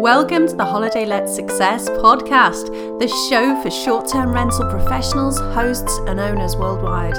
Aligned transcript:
Welcome 0.00 0.48
to 0.48 0.56
the 0.56 0.64
Holiday 0.64 1.04
Let 1.04 1.28
Success 1.28 1.86
podcast, 1.90 2.98
the 2.98 3.06
show 3.28 3.60
for 3.62 3.70
short 3.70 4.08
term 4.08 4.32
rental 4.32 4.64
professionals, 4.70 5.38
hosts, 5.38 5.94
and 6.06 6.18
owners 6.18 6.56
worldwide. 6.56 7.18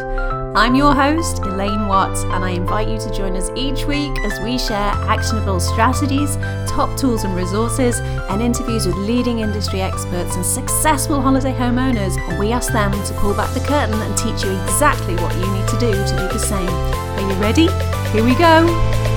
I'm 0.58 0.74
your 0.74 0.96
host, 0.96 1.44
Elaine 1.44 1.88
Watts, 1.88 2.24
and 2.24 2.44
I 2.44 2.50
invite 2.50 2.88
you 2.88 2.98
to 2.98 3.14
join 3.14 3.36
us 3.36 3.52
each 3.56 3.86
week 3.86 4.18
as 4.22 4.40
we 4.40 4.58
share 4.58 4.92
actionable 5.06 5.60
strategies, 5.60 6.38
top 6.68 6.98
tools 6.98 7.24
and 7.24 7.36
resources, 7.36 8.00
and 8.00 8.42
interviews 8.42 8.88
with 8.88 8.96
leading 8.96 9.42
industry 9.42 9.80
experts 9.80 10.36
and 10.36 10.44
successful 10.44 11.22
holiday 11.22 11.54
homeowners. 11.54 12.18
We 12.40 12.52
ask 12.52 12.74
them 12.74 12.92
to 12.94 13.14
pull 13.20 13.36
back 13.36 13.54
the 13.54 13.60
curtain 13.60 14.02
and 14.02 14.18
teach 14.18 14.44
you 14.44 14.60
exactly 14.64 15.14
what 15.18 15.36
you 15.36 15.46
need 15.54 15.68
to 15.68 15.78
do 15.78 15.92
to 15.92 16.18
do 16.18 16.28
the 16.34 16.40
same. 16.40 16.68
Are 16.68 17.32
you 17.32 17.40
ready? 17.40 17.68
Here 18.12 18.26
we 18.26 18.34
go. 18.34 19.11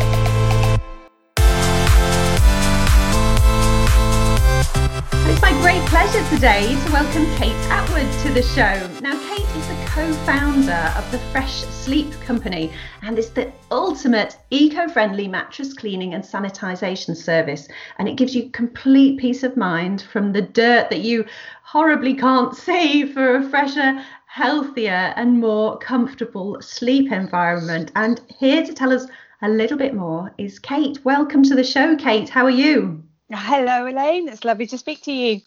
Pleasure 6.14 6.36
today 6.36 6.68
to 6.86 6.93
welcome 6.93 7.27
Kate 7.35 7.57
Attwood 7.71 8.22
to 8.22 8.32
the 8.32 8.43
show. 8.43 8.89
Now, 9.00 9.18
Kate 9.29 9.57
is 9.57 9.67
the 9.67 9.85
co 9.89 10.13
founder 10.25 10.93
of 10.96 11.11
the 11.11 11.18
Fresh 11.32 11.63
Sleep 11.63 12.09
Company 12.21 12.71
and 13.03 13.18
it's 13.18 13.31
the 13.31 13.50
ultimate 13.72 14.39
eco 14.50 14.86
friendly 14.86 15.27
mattress 15.27 15.75
cleaning 15.75 16.14
and 16.14 16.22
sanitization 16.22 17.17
service. 17.17 17.67
And 17.99 18.08
it 18.08 18.14
gives 18.14 18.32
you 18.32 18.49
complete 18.50 19.19
peace 19.19 19.43
of 19.43 19.57
mind 19.57 20.03
from 20.03 20.32
the 20.32 20.43
dirt 20.43 20.89
that 20.91 21.00
you 21.00 21.25
horribly 21.64 22.14
can't 22.14 22.55
see 22.67 23.07
for 23.07 23.35
a 23.35 23.49
fresher, 23.50 24.00
healthier, 24.27 25.13
and 25.17 25.41
more 25.41 25.79
comfortable 25.79 26.58
sleep 26.61 27.11
environment. 27.11 27.91
And 27.96 28.21
here 28.39 28.64
to 28.64 28.72
tell 28.72 28.93
us 28.93 29.07
a 29.43 29.49
little 29.49 29.79
bit 29.79 29.94
more 29.94 30.33
is 30.39 30.61
Kate. 30.61 31.05
Welcome 31.05 31.43
to 31.43 31.57
the 31.57 31.64
show, 31.64 31.96
Kate. 31.96 32.28
How 32.28 32.44
are 32.44 32.50
you? 32.50 33.03
Hello, 33.33 33.89
Elaine. 33.89 34.28
It's 34.28 34.44
lovely 34.44 34.69
to 34.69 34.78
speak 34.78 35.03
to 35.03 35.12
you. 35.12 35.41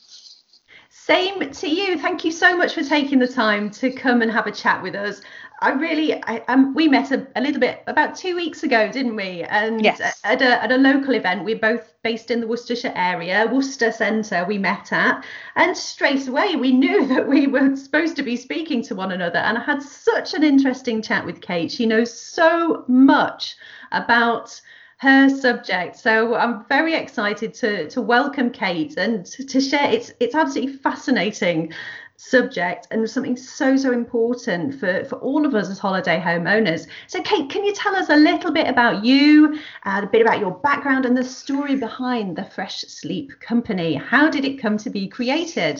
Same 1.08 1.52
to 1.52 1.70
you. 1.70 1.98
Thank 1.98 2.26
you 2.26 2.34
so 2.34 2.58
much 2.58 2.74
for 2.74 2.84
taking 2.84 3.18
the 3.18 3.30
time 3.30 3.72
to 3.80 3.92
come 3.92 4.22
and 4.22 4.30
have 4.30 4.46
a 4.46 4.52
chat 4.52 4.84
with 4.84 4.94
us. 4.94 5.22
I 5.62 5.72
really, 5.72 6.22
I, 6.26 6.44
um, 6.50 6.74
we 6.76 6.90
met 6.90 7.12
a, 7.12 7.26
a, 7.38 7.40
little 7.40 7.62
bit 7.62 7.82
about 7.88 8.18
two 8.18 8.36
weeks 8.36 8.64
ago, 8.64 8.92
didn't 8.92 9.16
we? 9.16 9.42
And 9.44 9.82
yes. 9.82 10.02
at, 10.26 10.42
a, 10.42 10.62
at 10.62 10.70
a 10.70 10.78
local 10.78 11.14
event, 11.14 11.46
we're 11.46 11.60
both 11.60 11.94
based 12.04 12.30
in 12.30 12.42
the 12.42 12.48
Worcestershire 12.48 12.92
area, 12.94 13.48
Worcester 13.50 13.90
Centre, 13.90 14.44
we 14.44 14.58
met 14.58 14.92
at. 14.92 15.24
And 15.56 15.78
straight 15.78 16.28
away, 16.28 16.58
we 16.58 16.74
knew 16.74 17.08
that 17.16 17.26
we 17.26 17.48
were 17.48 17.78
supposed 17.78 18.18
to 18.18 18.24
be 18.24 18.36
speaking 18.36 18.84
to 18.84 18.94
one 18.96 19.14
another. 19.14 19.40
And 19.40 19.58
I 19.58 19.64
had 19.64 19.82
such 19.82 20.34
an 20.34 20.44
interesting 20.44 21.02
chat 21.02 21.26
with 21.26 21.40
Kate. 21.40 21.72
She 21.72 21.86
knows 21.86 22.14
so 22.14 22.84
much 22.90 23.56
about 23.94 24.60
her 24.98 25.30
subject. 25.30 25.96
So 25.96 26.36
I'm 26.36 26.66
very 26.66 26.96
excited 26.96 27.54
to 27.56 27.88
to 27.90 28.02
welcome 28.02 28.50
Kate 28.50 28.98
and 28.98 29.26
to, 29.26 29.62
share. 29.62 29.92
It's 29.92 30.12
it's 30.20 30.36
absolutely 30.36 30.74
fascinating 30.74 31.74
subject 32.20 32.88
and 32.90 33.08
something 33.08 33.38
so 33.38 33.78
so 33.78 33.92
important 33.92 34.74
for 34.80 35.06
for 35.06 35.18
all 35.18 35.46
of 35.46 35.54
us 35.54 35.70
as 35.70 35.78
holiday 35.78 36.20
homeowners 36.20 36.88
so 37.06 37.22
kate 37.22 37.48
can 37.48 37.64
you 37.64 37.72
tell 37.76 37.96
us 37.96 38.10
a 38.10 38.16
little 38.16 38.52
bit 38.52 38.68
about 38.68 39.06
you 39.06 39.60
uh, 39.86 40.02
a 40.04 40.08
bit 40.08 40.24
about 40.24 40.40
your 40.40 40.50
background 40.50 41.06
and 41.06 41.16
the 41.16 41.24
story 41.24 41.76
behind 41.76 42.36
the 42.36 42.44
fresh 42.44 42.82
sleep 42.82 43.32
company 43.40 43.94
how 43.94 44.28
did 44.32 44.46
it 44.46 44.60
come 44.60 44.78
to 44.78 44.90
be 44.90 45.08
created 45.08 45.80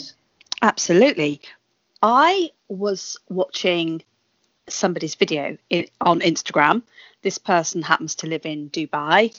absolutely 0.62 1.42
i 2.04 2.52
was 2.68 3.18
watching 3.30 4.00
somebody's 4.70 5.16
video 5.16 5.58
on 6.02 6.20
instagram 6.20 6.84
this 7.28 7.38
person 7.38 7.82
happens 7.82 8.16
to 8.16 8.26
live 8.26 8.46
in 8.46 8.70
Dubai, 8.70 9.38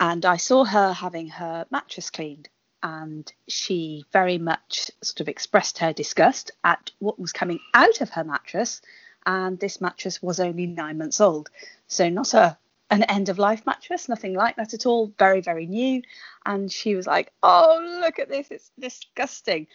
and 0.00 0.24
I 0.24 0.38
saw 0.38 0.64
her 0.64 0.94
having 0.94 1.28
her 1.28 1.66
mattress 1.70 2.08
cleaned. 2.08 2.48
And 2.82 3.30
she 3.46 4.06
very 4.14 4.38
much 4.38 4.90
sort 5.02 5.20
of 5.20 5.28
expressed 5.28 5.76
her 5.76 5.92
disgust 5.92 6.52
at 6.64 6.90
what 7.00 7.20
was 7.20 7.34
coming 7.34 7.60
out 7.74 8.00
of 8.00 8.08
her 8.08 8.24
mattress. 8.24 8.80
And 9.26 9.60
this 9.60 9.78
mattress 9.78 10.22
was 10.22 10.40
only 10.40 10.64
nine 10.64 10.96
months 10.96 11.20
old. 11.20 11.50
So, 11.86 12.08
not 12.08 12.32
a 12.32 12.56
an 12.90 13.02
end 13.02 13.28
of 13.28 13.38
life 13.38 13.66
mattress, 13.66 14.08
nothing 14.08 14.32
like 14.32 14.56
that 14.56 14.72
at 14.72 14.86
all, 14.86 15.12
very, 15.18 15.42
very 15.42 15.66
new. 15.66 16.00
And 16.46 16.72
she 16.72 16.94
was 16.94 17.06
like, 17.06 17.30
Oh, 17.42 18.00
look 18.00 18.18
at 18.18 18.30
this, 18.30 18.50
it's 18.50 18.70
disgusting. 18.78 19.66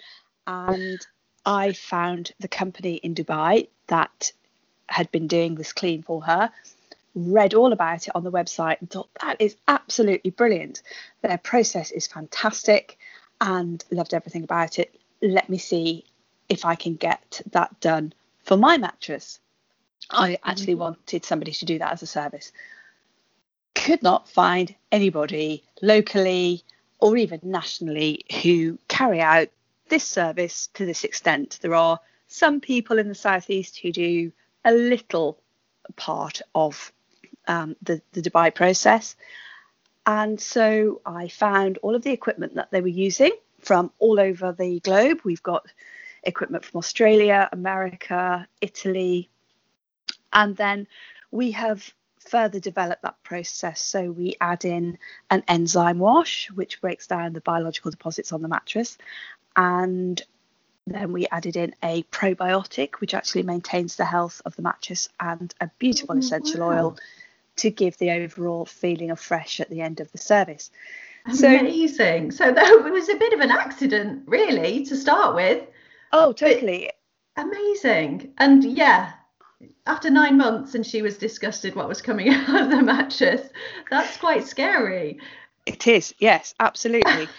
And 0.47 1.05
I 1.45 1.73
found 1.73 2.31
the 2.39 2.47
company 2.47 2.95
in 2.95 3.13
Dubai 3.13 3.67
that 3.85 4.31
had 4.87 5.11
been 5.11 5.27
doing 5.27 5.53
this 5.53 5.71
clean 5.71 6.01
for 6.01 6.23
her 6.23 6.51
read 7.15 7.53
all 7.53 7.71
about 7.73 8.07
it 8.07 8.15
on 8.15 8.23
the 8.23 8.31
website 8.31 8.79
and 8.79 8.89
thought 8.89 9.09
that 9.21 9.37
is 9.39 9.55
absolutely 9.67 10.31
brilliant. 10.31 10.81
Their 11.21 11.37
process 11.37 11.91
is 11.91 12.07
fantastic 12.07 12.97
and 13.39 13.83
loved 13.91 14.13
everything 14.13 14.43
about 14.43 14.79
it. 14.79 14.99
Let 15.21 15.49
me 15.49 15.57
see 15.57 16.05
if 16.49 16.65
I 16.65 16.75
can 16.75 16.95
get 16.95 17.41
that 17.51 17.79
done 17.79 18.13
for 18.43 18.57
my 18.57 18.77
mattress. 18.77 19.39
I 20.09 20.37
actually 20.43 20.73
mm-hmm. 20.73 20.81
wanted 20.81 21.25
somebody 21.25 21.51
to 21.53 21.65
do 21.65 21.79
that 21.79 21.93
as 21.93 22.01
a 22.01 22.07
service. 22.07 22.51
Could 23.75 24.03
not 24.03 24.29
find 24.29 24.73
anybody 24.91 25.63
locally 25.81 26.63
or 26.99 27.17
even 27.17 27.39
nationally 27.43 28.25
who 28.41 28.77
carry 28.87 29.21
out 29.21 29.49
this 29.89 30.03
service 30.03 30.69
to 30.73 30.85
this 30.85 31.03
extent. 31.03 31.59
There 31.61 31.75
are 31.75 31.99
some 32.27 32.61
people 32.61 32.97
in 32.97 33.07
the 33.07 33.15
southeast 33.15 33.77
who 33.79 33.91
do 33.91 34.31
a 34.65 34.71
little 34.71 35.37
part 35.95 36.41
of 36.55 36.91
um, 37.47 37.75
the, 37.81 38.01
the 38.13 38.21
Dubai 38.21 38.53
process. 38.53 39.15
And 40.05 40.39
so 40.39 41.01
I 41.05 41.29
found 41.29 41.77
all 41.81 41.95
of 41.95 42.03
the 42.03 42.11
equipment 42.11 42.55
that 42.55 42.71
they 42.71 42.81
were 42.81 42.87
using 42.87 43.31
from 43.61 43.91
all 43.99 44.19
over 44.19 44.51
the 44.51 44.79
globe. 44.81 45.21
We've 45.23 45.43
got 45.43 45.65
equipment 46.23 46.65
from 46.65 46.79
Australia, 46.79 47.49
America, 47.51 48.47
Italy, 48.61 49.29
and 50.31 50.55
then 50.57 50.87
we 51.31 51.51
have 51.51 51.93
further 52.19 52.59
developed 52.59 53.03
that 53.03 53.21
process. 53.23 53.81
So 53.81 54.11
we 54.11 54.35
add 54.39 54.65
in 54.65 54.97
an 55.29 55.43
enzyme 55.47 55.99
wash, 55.99 56.49
which 56.51 56.81
breaks 56.81 57.07
down 57.07 57.33
the 57.33 57.41
biological 57.41 57.91
deposits 57.91 58.31
on 58.31 58.41
the 58.41 58.47
mattress, 58.47 58.97
and 59.55 60.21
then 60.85 61.13
we 61.13 61.27
added 61.27 61.55
in 61.55 61.73
a 61.81 62.03
probiotic, 62.03 62.95
which 62.95 63.13
actually 63.13 63.43
maintains 63.43 63.95
the 63.95 64.05
health 64.05 64.41
of 64.45 64.55
the 64.55 64.61
mattress, 64.61 65.07
and 65.19 65.53
a 65.61 65.69
beautiful 65.79 66.15
oh, 66.15 66.19
essential 66.19 66.61
wow. 66.61 66.69
oil 66.69 66.97
to 67.57 67.69
give 67.69 67.97
the 67.97 68.11
overall 68.11 68.65
feeling 68.65 69.11
of 69.11 69.19
fresh 69.19 69.59
at 69.59 69.69
the 69.69 69.81
end 69.81 69.99
of 69.99 70.11
the 70.11 70.17
service. 70.17 70.71
Amazing. 71.25 72.31
So, 72.31 72.45
so 72.45 72.53
that 72.53 72.83
was 72.91 73.09
a 73.09 73.15
bit 73.15 73.33
of 73.33 73.39
an 73.39 73.51
accident, 73.51 74.23
really, 74.25 74.85
to 74.85 74.95
start 74.95 75.35
with. 75.35 75.65
Oh, 76.11 76.33
totally. 76.33 76.89
But 77.35 77.45
amazing. 77.45 78.33
And 78.37 78.63
yeah, 78.63 79.13
after 79.85 80.09
nine 80.09 80.37
months 80.37 80.75
and 80.75 80.85
she 80.85 81.01
was 81.01 81.17
disgusted 81.17 81.75
what 81.75 81.87
was 81.87 82.01
coming 82.01 82.29
out 82.33 82.61
of 82.63 82.69
the 82.69 82.81
mattress, 82.81 83.49
that's 83.89 84.17
quite 84.17 84.45
scary. 84.45 85.19
It 85.65 85.87
is, 85.87 86.13
yes, 86.19 86.53
absolutely. 86.59 87.27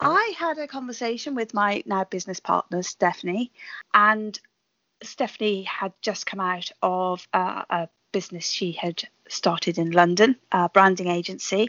I 0.00 0.34
had 0.36 0.58
a 0.58 0.66
conversation 0.66 1.34
with 1.34 1.54
my 1.54 1.82
now 1.86 2.04
business 2.04 2.40
partner, 2.40 2.82
Stephanie, 2.82 3.52
and 3.92 4.38
Stephanie 5.02 5.62
had 5.62 5.92
just 6.02 6.26
come 6.26 6.40
out 6.40 6.70
of 6.82 7.26
uh, 7.32 7.62
a 7.70 7.88
business 8.14 8.46
she 8.48 8.72
had 8.72 9.02
started 9.28 9.76
in 9.76 9.90
London, 9.90 10.36
a 10.52 10.68
branding 10.68 11.08
agency, 11.08 11.68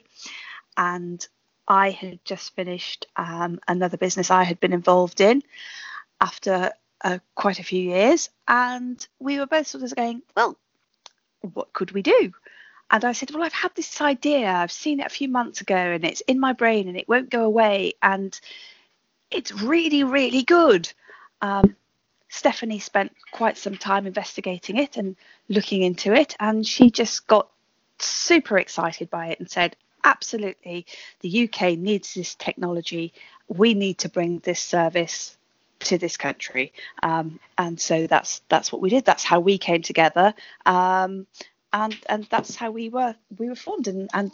and 0.78 1.28
I 1.68 1.90
had 1.90 2.24
just 2.24 2.56
finished 2.56 3.08
um, 3.16 3.60
another 3.68 3.98
business 3.98 4.30
I 4.30 4.44
had 4.44 4.60
been 4.60 4.72
involved 4.72 5.20
in 5.20 5.42
after 6.22 6.72
uh, 7.04 7.18
quite 7.34 7.60
a 7.60 7.64
few 7.64 7.82
years, 7.82 8.30
and 8.48 9.06
we 9.20 9.40
were 9.40 9.48
both 9.48 9.66
sort 9.66 9.84
of 9.84 9.96
going, 9.96 10.22
well, 10.38 10.56
what 11.54 11.74
could 11.74 11.92
we 11.92 12.04
do? 12.04 12.32
And 12.92 13.04
I 13.04 13.14
said, 13.14 13.32
well, 13.32 13.44
I've 13.44 13.64
had 13.64 13.74
this 13.74 14.00
idea. 14.00 14.48
I've 14.48 14.72
seen 14.72 15.00
it 15.00 15.08
a 15.08 15.18
few 15.20 15.28
months 15.28 15.62
ago, 15.62 15.76
and 15.76 16.06
it's 16.06 16.22
in 16.22 16.40
my 16.40 16.54
brain, 16.54 16.88
and 16.88 16.96
it 16.96 17.10
won't 17.10 17.32
go 17.32 17.44
away, 17.44 17.94
and 18.04 18.40
it's 19.32 19.52
really, 19.52 20.04
really 20.04 20.44
good. 20.44 20.94
Um, 21.42 21.76
Stephanie 22.30 22.80
spent 22.80 23.14
quite 23.32 23.58
some 23.58 23.78
time 23.78 24.08
investigating 24.08 24.78
it 24.78 24.98
and 24.98 25.16
looking 25.50 25.82
into 25.82 26.14
it, 26.14 26.36
and 26.40 26.66
she 26.66 26.90
just 26.90 27.28
got 27.28 27.50
super 28.00 28.58
excited 28.58 29.10
by 29.10 29.28
it 29.28 29.40
and 29.40 29.50
said, 29.50 29.76
Absolutely, 30.04 30.86
the 31.22 31.50
UK 31.50 31.78
needs 31.80 32.14
this 32.14 32.36
technology. 32.36 33.12
We 33.48 33.74
need 33.74 33.98
to 34.00 34.10
bring 34.10 34.38
this 34.40 34.60
service 34.60 35.36
to 35.80 35.98
this 35.98 36.16
country, 36.16 36.74
um, 37.02 37.40
and 37.58 37.80
so 37.80 38.06
that's 38.06 38.42
that's 38.48 38.72
what 38.72 38.82
we 38.82 38.90
did. 38.90 39.04
That's 39.04 39.24
how 39.24 39.40
we 39.40 39.58
came 39.58 39.82
together, 39.82 40.36
um, 40.68 41.26
and 41.74 41.98
and 42.08 42.28
that's 42.30 42.56
how 42.56 42.70
we 42.70 42.90
were 42.90 43.16
we 43.40 43.50
were 43.50 43.56
formed. 43.56 43.88
And, 43.88 44.08
and 44.14 44.32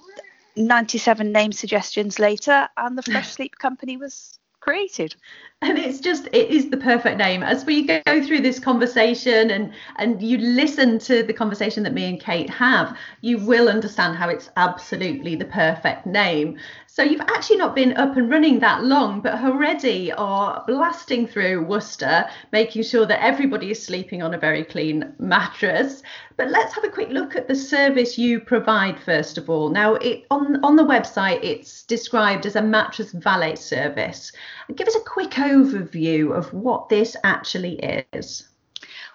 97 0.57 1.31
name 1.31 1.53
suggestions 1.53 2.19
later, 2.19 2.67
and 2.75 2.97
the 2.97 3.03
Fresh 3.03 3.29
Sleep 3.35 3.57
Company 3.57 3.95
was 3.95 4.39
created. 4.61 5.15
And 5.63 5.77
it's 5.77 5.99
just 5.99 6.27
it 6.33 6.49
is 6.49 6.71
the 6.71 6.77
perfect 6.77 7.19
name. 7.19 7.43
As 7.43 7.65
we 7.65 7.85
go 7.85 8.01
through 8.05 8.41
this 8.41 8.57
conversation 8.57 9.51
and 9.51 9.71
and 9.97 10.19
you 10.19 10.39
listen 10.39 10.97
to 10.99 11.21
the 11.21 11.33
conversation 11.33 11.83
that 11.83 11.93
me 11.93 12.05
and 12.05 12.19
kate 12.19 12.49
have 12.49 12.97
you 13.21 13.37
will 13.37 13.69
understand 13.69 14.15
how 14.15 14.27
it's 14.27 14.49
absolutely 14.57 15.35
the 15.35 15.45
perfect 15.45 16.07
name. 16.07 16.57
So 16.87 17.03
you've 17.03 17.21
actually 17.21 17.57
not 17.57 17.75
been 17.75 17.95
up 17.95 18.17
and 18.17 18.27
running 18.27 18.59
that 18.59 18.83
long 18.83 19.21
but 19.21 19.35
already 19.35 20.11
are 20.13 20.63
blasting 20.65 21.27
through 21.27 21.63
worcester 21.63 22.25
making 22.51 22.81
sure 22.81 23.05
that 23.05 23.23
everybody 23.23 23.69
is 23.69 23.85
sleeping 23.85 24.23
on 24.23 24.33
a 24.33 24.39
very 24.39 24.63
clean 24.63 25.13
mattress. 25.19 26.01
But 26.37 26.49
let's 26.49 26.73
have 26.73 26.85
a 26.85 26.89
quick 26.89 27.09
look 27.09 27.35
at 27.35 27.47
the 27.47 27.55
service 27.55 28.17
you 28.17 28.39
provide 28.39 28.99
first 28.99 29.37
of 29.37 29.47
all. 29.47 29.69
Now 29.69 29.93
it 29.95 30.25
on 30.31 30.63
on 30.63 30.75
the 30.75 30.83
website 30.95 31.43
it's 31.43 31.83
described 31.83 32.47
as 32.47 32.55
a 32.55 32.63
mattress 32.63 33.11
valet 33.11 33.57
service 33.57 34.31
give 34.75 34.87
us 34.87 34.95
a 34.95 35.01
quick 35.01 35.31
overview 35.31 36.35
of 36.35 36.53
what 36.53 36.89
this 36.89 37.15
actually 37.23 38.05
is. 38.13 38.47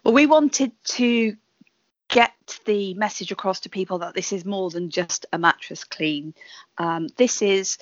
Well, 0.05 0.15
we 0.15 0.27
wanted 0.27 0.73
to 0.85 1.37
get 2.09 2.33
the 2.67 2.95
message 2.95 3.33
across 3.33 3.61
to 3.61 3.69
people 3.69 3.99
that 3.99 4.15
this 4.15 4.33
is 4.33 4.45
more 4.45 4.71
than 4.71 4.91
just 4.91 5.27
a 5.33 5.39
mattress 5.39 5.85
clean. 5.85 6.35
Um, 6.79 7.09
this 7.17 7.43
is 7.43 7.79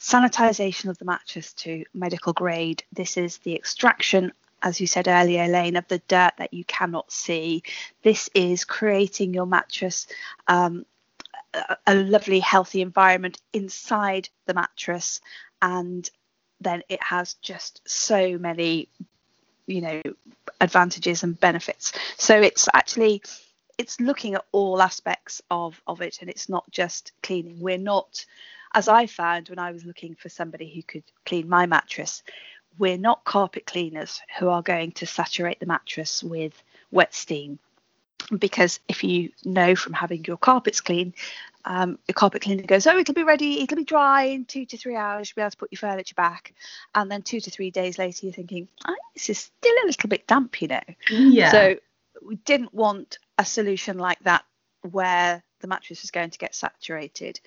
sanitization 0.00 0.90
of 0.90 0.98
the 0.98 1.04
mattress 1.04 1.52
to 1.52 1.84
medical 1.94 2.32
grade. 2.32 2.82
This 2.92 3.16
is 3.16 3.38
the 3.38 3.54
extraction, 3.54 4.32
as 4.62 4.80
you 4.80 4.86
said 4.86 5.08
earlier, 5.08 5.44
Elaine, 5.44 5.76
of 5.76 5.86
the 5.88 6.02
dirt 6.08 6.34
that 6.38 6.52
you 6.52 6.64
cannot 6.64 7.12
see. 7.12 7.62
This 8.02 8.28
is 8.34 8.64
creating 8.64 9.34
your 9.34 9.46
mattress. 9.46 10.06
Um, 10.46 10.84
a, 11.54 11.76
a 11.86 11.94
lovely, 11.94 12.40
healthy 12.40 12.82
environment 12.82 13.40
inside 13.52 14.28
the 14.46 14.54
mattress 14.54 15.20
and 15.62 16.08
then 16.60 16.82
it 16.88 17.02
has 17.02 17.34
just 17.34 17.80
so 17.86 18.38
many 18.38 18.88
you 19.66 19.80
know 19.80 20.02
advantages 20.60 21.22
and 21.22 21.38
benefits. 21.38 21.92
So 22.16 22.40
it's 22.40 22.68
actually 22.74 23.22
it's 23.76 24.00
looking 24.00 24.34
at 24.34 24.44
all 24.52 24.82
aspects 24.82 25.40
of 25.50 25.80
of 25.86 26.00
it 26.00 26.18
and 26.20 26.30
it's 26.30 26.48
not 26.48 26.68
just 26.70 27.12
cleaning. 27.22 27.60
We're 27.60 27.78
not 27.78 28.24
as 28.74 28.88
i 28.88 29.06
found 29.06 29.48
when 29.48 29.58
i 29.58 29.72
was 29.72 29.84
looking 29.84 30.14
for 30.14 30.28
somebody 30.28 30.72
who 30.72 30.82
could 30.82 31.04
clean 31.24 31.48
my 31.48 31.66
mattress 31.66 32.22
we're 32.78 32.98
not 32.98 33.24
carpet 33.24 33.66
cleaners 33.66 34.20
who 34.38 34.48
are 34.48 34.62
going 34.62 34.92
to 34.92 35.06
saturate 35.06 35.58
the 35.60 35.66
mattress 35.66 36.22
with 36.22 36.62
wet 36.90 37.14
steam 37.14 37.58
because 38.36 38.80
if 38.88 39.04
you 39.04 39.30
know 39.44 39.74
from 39.74 39.92
having 39.92 40.24
your 40.24 40.36
carpets 40.36 40.80
clean 40.80 41.14
um, 41.68 41.98
your 42.08 42.14
carpet 42.14 42.42
cleaner 42.42 42.62
goes, 42.62 42.86
oh, 42.86 42.98
it'll 42.98 43.14
be 43.14 43.22
ready, 43.22 43.60
it'll 43.60 43.76
be 43.76 43.84
dry 43.84 44.24
in 44.24 44.46
two 44.46 44.64
to 44.66 44.78
three 44.78 44.96
hours, 44.96 45.28
you'll 45.28 45.42
be 45.42 45.44
able 45.44 45.50
to 45.50 45.56
put 45.58 45.72
your 45.72 45.78
furniture 45.78 46.14
back. 46.14 46.54
And 46.94 47.10
then 47.10 47.20
two 47.20 47.40
to 47.40 47.50
three 47.50 47.70
days 47.70 47.98
later, 47.98 48.26
you're 48.26 48.32
thinking, 48.32 48.68
oh, 48.86 48.94
this 49.14 49.28
is 49.28 49.38
still 49.38 49.74
a 49.84 49.86
little 49.86 50.08
bit 50.08 50.26
damp, 50.26 50.62
you 50.62 50.68
know. 50.68 50.80
Yeah. 51.10 51.50
So 51.50 51.76
we 52.26 52.36
didn't 52.36 52.72
want 52.72 53.18
a 53.36 53.44
solution 53.44 53.98
like 53.98 54.18
that 54.20 54.44
where 54.90 55.42
the 55.60 55.68
mattress 55.68 56.00
was 56.00 56.10
going 56.10 56.30
to 56.30 56.38
get 56.38 56.54
saturated. 56.54 57.38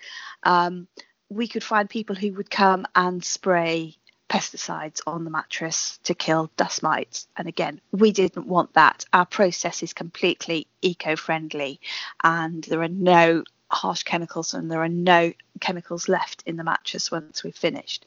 Um, 0.44 0.88
we 1.30 1.48
could 1.48 1.64
find 1.64 1.90
people 1.90 2.16
who 2.16 2.34
would 2.34 2.52
come 2.52 2.86
and 2.96 3.24
spray 3.24 3.96
pesticides 4.32 5.02
on 5.06 5.26
the 5.26 5.30
mattress 5.30 6.00
to 6.06 6.16
kill 6.16 6.50
dust 6.56 6.82
mites. 6.82 7.28
And 7.36 7.50
again, 7.50 7.82
we 7.92 8.14
didn't 8.14 8.48
want 8.48 8.74
that. 8.76 9.04
Our 9.12 9.26
process 9.26 9.84
is 9.84 9.94
completely 9.94 10.68
eco 10.82 11.18
friendly 11.18 11.82
and 12.24 12.64
there 12.64 12.82
are 12.82 12.88
no 12.88 13.44
harsh 13.70 14.04
chemicals 14.04 14.54
and 14.54 14.72
there 14.72 14.82
are 14.82 14.88
no 14.90 15.34
chemicals 15.60 16.08
left 16.08 16.44
in 16.46 16.56
the 16.56 16.64
mattress 16.64 17.12
once 17.12 17.44
we've 17.44 17.56
finished. 17.56 18.06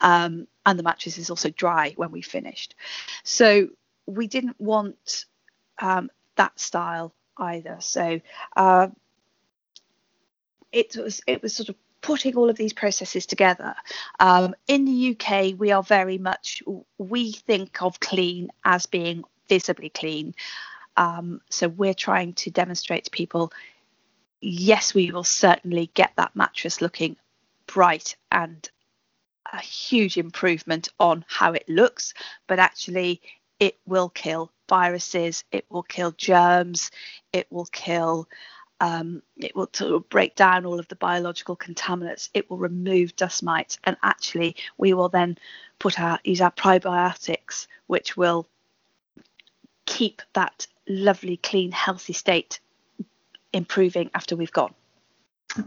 Um, 0.00 0.46
and 0.64 0.78
the 0.78 0.84
mattress 0.84 1.18
is 1.18 1.30
also 1.30 1.50
dry 1.50 1.94
when 1.96 2.12
we've 2.12 2.24
finished. 2.24 2.76
So 3.24 3.68
we 4.06 4.28
didn't 4.28 4.60
want 4.60 5.24
um, 5.80 6.10
that 6.36 6.60
style 6.60 7.12
either. 7.38 7.78
So 7.80 8.20
uh, 8.56 8.86
it 10.70 10.96
was 10.96 11.20
it 11.26 11.42
was 11.42 11.54
sort 11.56 11.70
of 11.70 11.76
putting 12.06 12.36
all 12.36 12.48
of 12.48 12.56
these 12.56 12.72
processes 12.72 13.26
together. 13.26 13.74
Um, 14.20 14.54
in 14.68 14.84
the 14.84 15.10
UK, 15.10 15.58
we 15.58 15.72
are 15.72 15.82
very 15.82 16.18
much 16.18 16.62
we 16.98 17.32
think 17.32 17.82
of 17.82 17.98
clean 17.98 18.52
as 18.64 18.86
being 18.86 19.24
visibly 19.48 19.88
clean. 19.88 20.32
Um, 20.96 21.40
so 21.50 21.66
we're 21.66 21.94
trying 21.94 22.34
to 22.34 22.50
demonstrate 22.52 23.06
to 23.06 23.10
people 23.10 23.52
yes, 24.40 24.94
we 24.94 25.10
will 25.10 25.24
certainly 25.24 25.90
get 25.94 26.12
that 26.16 26.36
mattress 26.36 26.80
looking 26.80 27.16
bright 27.66 28.14
and 28.30 28.70
a 29.52 29.58
huge 29.58 30.16
improvement 30.16 30.88
on 31.00 31.24
how 31.26 31.54
it 31.54 31.68
looks, 31.68 32.14
but 32.46 32.60
actually 32.60 33.20
it 33.58 33.76
will 33.84 34.10
kill 34.10 34.52
viruses, 34.68 35.42
it 35.50 35.64
will 35.70 35.82
kill 35.82 36.12
germs, 36.12 36.92
it 37.32 37.48
will 37.50 37.66
kill 37.66 38.28
um, 38.80 39.22
it 39.36 39.56
will 39.56 39.68
sort 39.72 39.94
of 39.94 40.08
break 40.08 40.36
down 40.36 40.66
all 40.66 40.78
of 40.78 40.88
the 40.88 40.96
biological 40.96 41.56
contaminants. 41.56 42.28
It 42.34 42.50
will 42.50 42.58
remove 42.58 43.16
dust 43.16 43.42
mites, 43.42 43.78
and 43.84 43.96
actually, 44.02 44.56
we 44.76 44.92
will 44.92 45.08
then 45.08 45.38
put 45.78 45.98
our 46.00 46.18
use 46.24 46.40
our 46.40 46.50
probiotics, 46.50 47.66
which 47.86 48.16
will 48.16 48.48
keep 49.86 50.20
that 50.34 50.66
lovely, 50.88 51.36
clean, 51.36 51.72
healthy 51.72 52.12
state 52.12 52.60
improving 53.52 54.10
after 54.14 54.36
we've 54.36 54.52
gone. 54.52 54.74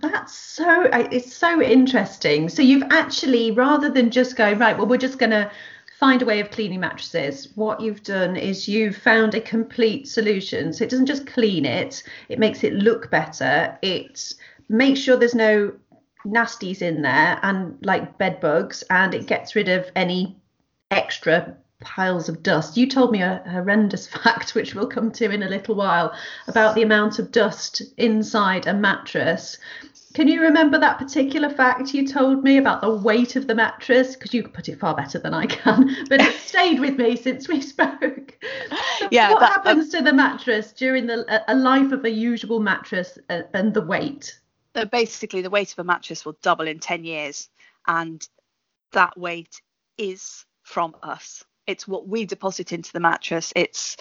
That's 0.01 0.35
so 0.35 0.83
it's 0.83 1.35
so 1.35 1.61
interesting. 1.61 2.49
So 2.49 2.61
you've 2.61 2.83
actually 2.91 3.51
rather 3.51 3.89
than 3.89 4.11
just 4.11 4.35
going 4.35 4.59
right, 4.59 4.77
well 4.77 4.85
we're 4.85 4.97
just 4.97 5.17
going 5.17 5.31
to 5.31 5.49
find 5.99 6.21
a 6.21 6.25
way 6.25 6.39
of 6.39 6.49
cleaning 6.49 6.79
mattresses. 6.79 7.49
What 7.55 7.81
you've 7.81 8.03
done 8.03 8.37
is 8.37 8.69
you've 8.69 8.95
found 8.95 9.35
a 9.35 9.41
complete 9.41 10.07
solution. 10.07 10.71
So 10.71 10.85
it 10.85 10.89
doesn't 10.89 11.07
just 11.07 11.27
clean 11.27 11.65
it, 11.65 12.03
it 12.29 12.39
makes 12.39 12.63
it 12.63 12.73
look 12.73 13.11
better. 13.11 13.77
It 13.81 14.33
makes 14.69 15.01
sure 15.01 15.17
there's 15.17 15.35
no 15.35 15.73
nasties 16.25 16.81
in 16.81 17.01
there 17.01 17.37
and 17.43 17.77
like 17.85 18.17
bed 18.17 18.39
bugs 18.39 18.83
and 18.89 19.13
it 19.13 19.25
gets 19.25 19.55
rid 19.55 19.67
of 19.67 19.91
any 19.95 20.37
extra 20.89 21.57
piles 21.81 22.29
of 22.29 22.43
dust. 22.43 22.77
You 22.77 22.87
told 22.87 23.11
me 23.11 23.21
a 23.21 23.41
horrendous 23.49 24.07
fact, 24.23 24.55
which 24.55 24.75
we'll 24.75 24.87
come 24.87 25.11
to 25.11 25.31
in 25.31 25.43
a 25.43 25.49
little 25.49 25.75
while, 25.75 26.13
about 26.47 26.75
the 26.75 26.81
amount 26.81 27.19
of 27.19 27.31
dust 27.31 27.81
inside 27.97 28.67
a 28.67 28.73
mattress. 28.73 29.57
Can 30.19 30.27
you 30.27 30.41
remember 30.41 30.77
that 30.77 30.97
particular 30.97 31.49
fact 31.49 31.93
you 31.93 32.05
told 32.05 32.43
me 32.43 32.57
about 32.57 32.81
the 32.81 32.93
weight 32.93 33.37
of 33.37 33.47
the 33.47 33.55
mattress? 33.55 34.17
Because 34.17 34.33
you 34.33 34.43
could 34.43 34.53
put 34.53 34.67
it 34.67 34.77
far 34.77 34.93
better 34.93 35.17
than 35.17 35.33
I 35.33 35.45
can, 35.45 35.95
but 36.09 36.19
it 36.19 36.35
stayed 36.35 36.81
with 36.81 36.97
me 36.97 37.15
since 37.15 37.47
we 37.47 37.61
spoke. 37.75 38.37
So 38.97 39.07
yeah. 39.11 39.31
What 39.31 39.39
that, 39.39 39.59
um, 39.59 39.63
happens 39.63 39.95
um, 39.95 39.99
to 39.99 40.03
the 40.03 40.11
mattress 40.11 40.73
during 40.73 41.07
the 41.07 41.41
a 41.47 41.55
life 41.55 41.93
of 41.93 42.03
a 42.03 42.11
usual 42.11 42.59
mattress 42.59 43.17
uh, 43.29 43.43
and 43.53 43.73
the 43.73 43.81
weight? 43.81 44.37
So 44.75 44.83
basically, 44.83 45.41
the 45.41 45.49
weight 45.49 45.71
of 45.71 45.79
a 45.79 45.85
mattress 45.85 46.25
will 46.25 46.37
double 46.41 46.67
in 46.67 46.79
10 46.79 47.05
years, 47.05 47.47
and 47.87 48.27
that 48.91 49.17
weight 49.17 49.61
is 49.97 50.43
from 50.63 50.97
us 51.01 51.45
it's 51.65 51.87
what 51.87 52.09
we 52.09 52.25
deposit 52.25 52.73
into 52.73 52.91
the 52.91 52.99
mattress. 52.99 53.53
It's 53.55 53.95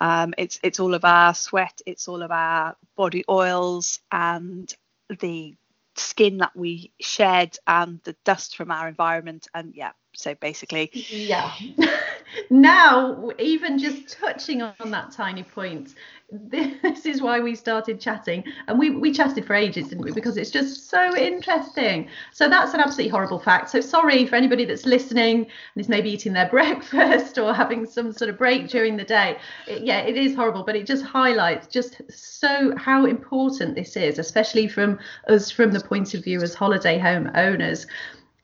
um, 0.00 0.34
it's 0.38 0.60
it's 0.62 0.78
all 0.78 0.94
of 0.94 1.04
our 1.04 1.34
sweat. 1.34 1.80
It's 1.84 2.06
all 2.06 2.22
of 2.22 2.30
our 2.30 2.76
body 2.96 3.24
oils 3.28 3.98
and 4.12 4.72
the 5.20 5.56
skin 5.96 6.38
that 6.38 6.56
we 6.56 6.92
shed 7.00 7.56
and 7.66 8.00
the 8.04 8.16
dust 8.24 8.56
from 8.56 8.70
our 8.70 8.88
environment. 8.88 9.48
And 9.54 9.74
yeah, 9.74 9.92
so 10.14 10.34
basically, 10.36 10.90
yeah. 10.92 11.52
now, 12.50 13.30
even 13.38 13.78
just 13.78 14.18
touching 14.18 14.62
on 14.62 14.90
that 14.90 15.12
tiny 15.12 15.42
point, 15.42 15.94
this 16.30 17.06
is 17.06 17.22
why 17.22 17.38
we 17.38 17.54
started 17.54 18.00
chatting 18.00 18.42
and 18.66 18.78
we 18.78 18.90
we 18.90 19.12
chatted 19.12 19.44
for 19.46 19.54
ages 19.54 19.88
didn't 19.88 20.04
we? 20.04 20.10
Because 20.10 20.36
it's 20.36 20.50
just 20.50 20.90
so 20.90 21.16
interesting. 21.16 22.08
So 22.32 22.48
that's 22.48 22.74
an 22.74 22.80
absolutely 22.80 23.10
horrible 23.10 23.38
fact. 23.38 23.70
So 23.70 23.80
sorry 23.80 24.26
for 24.26 24.36
anybody 24.36 24.64
that's 24.64 24.86
listening 24.86 25.36
and 25.36 25.80
is 25.80 25.88
maybe 25.88 26.10
eating 26.10 26.32
their 26.32 26.48
breakfast 26.50 27.38
or 27.38 27.54
having 27.54 27.86
some 27.86 28.12
sort 28.12 28.30
of 28.30 28.38
break 28.38 28.68
during 28.68 28.96
the 28.96 29.04
day. 29.04 29.38
It, 29.68 29.84
yeah 29.84 30.00
it 30.00 30.16
is 30.16 30.34
horrible 30.34 30.64
but 30.64 30.76
it 30.76 30.86
just 30.86 31.04
highlights 31.04 31.66
just 31.66 32.00
so 32.10 32.74
how 32.76 33.04
important 33.06 33.74
this 33.74 33.96
is 33.96 34.18
especially 34.18 34.66
from 34.66 34.98
us 35.28 35.50
from 35.50 35.72
the 35.72 35.80
point 35.80 36.14
of 36.14 36.24
view 36.24 36.40
as 36.42 36.54
holiday 36.54 36.98
home 36.98 37.30
owners 37.34 37.86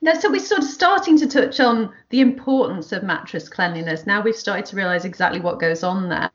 now, 0.02 0.14
so 0.14 0.30
we're 0.30 0.40
sort 0.40 0.62
of 0.62 0.66
starting 0.66 1.18
to 1.18 1.26
touch 1.26 1.60
on 1.60 1.92
the 2.08 2.20
importance 2.20 2.90
of 2.92 3.02
mattress 3.02 3.50
cleanliness. 3.50 4.06
Now 4.06 4.22
we've 4.22 4.34
started 4.34 4.64
to 4.66 4.76
realise 4.76 5.04
exactly 5.04 5.40
what 5.40 5.60
goes 5.60 5.82
on 5.82 6.08
there 6.08 6.30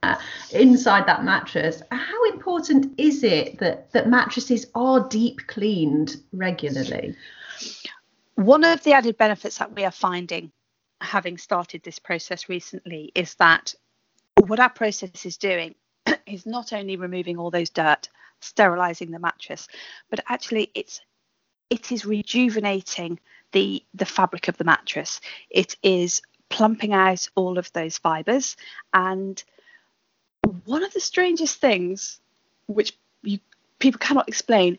inside 0.52 1.08
that 1.08 1.24
mattress. 1.24 1.82
How 1.90 2.26
important 2.26 2.94
is 3.00 3.24
it 3.24 3.58
that 3.58 3.92
that 3.94 4.08
mattresses 4.08 4.68
are 4.76 5.08
deep 5.10 5.48
cleaned 5.48 6.18
regularly? 6.32 7.16
One 8.36 8.64
of 8.64 8.84
the 8.84 8.94
added 8.94 9.18
benefits 9.18 9.58
that 9.58 9.74
we 9.76 9.84
are 9.84 9.92
finding, 9.92 10.52
having 11.02 11.40
started 11.40 11.82
this 11.82 11.98
process 11.98 12.48
recently, 12.48 13.12
is 13.16 13.34
that 13.36 13.74
what 14.46 14.60
our 14.60 14.70
process 14.70 15.26
is 15.26 15.38
doing 15.38 15.74
is 16.28 16.46
not 16.46 16.72
only 16.72 16.98
removing 16.98 17.40
all 17.40 17.50
those 17.50 17.72
dirt, 17.72 18.10
sterilising 18.42 19.10
the 19.10 19.18
mattress, 19.18 19.68
but 20.12 20.20
actually 20.30 20.70
it's 20.76 21.02
it 21.72 21.92
is 21.92 22.06
rejuvenating 22.06 23.20
the 23.56 23.82
the 23.94 24.06
fabric 24.06 24.50
of 24.50 24.58
the 24.58 24.66
mattress. 24.66 25.22
It 25.50 25.78
is 25.82 26.22
plumping 26.50 26.94
out 26.94 27.28
all 27.36 27.58
of 27.58 27.72
those 27.74 27.98
fibers 27.98 28.56
and 28.94 29.42
one 30.66 30.84
of 30.84 30.94
the 30.94 31.00
strangest 31.00 31.60
things 31.60 32.20
which 32.68 32.94
you 33.24 33.40
people 33.80 33.98
cannot 33.98 34.28
explain 34.28 34.78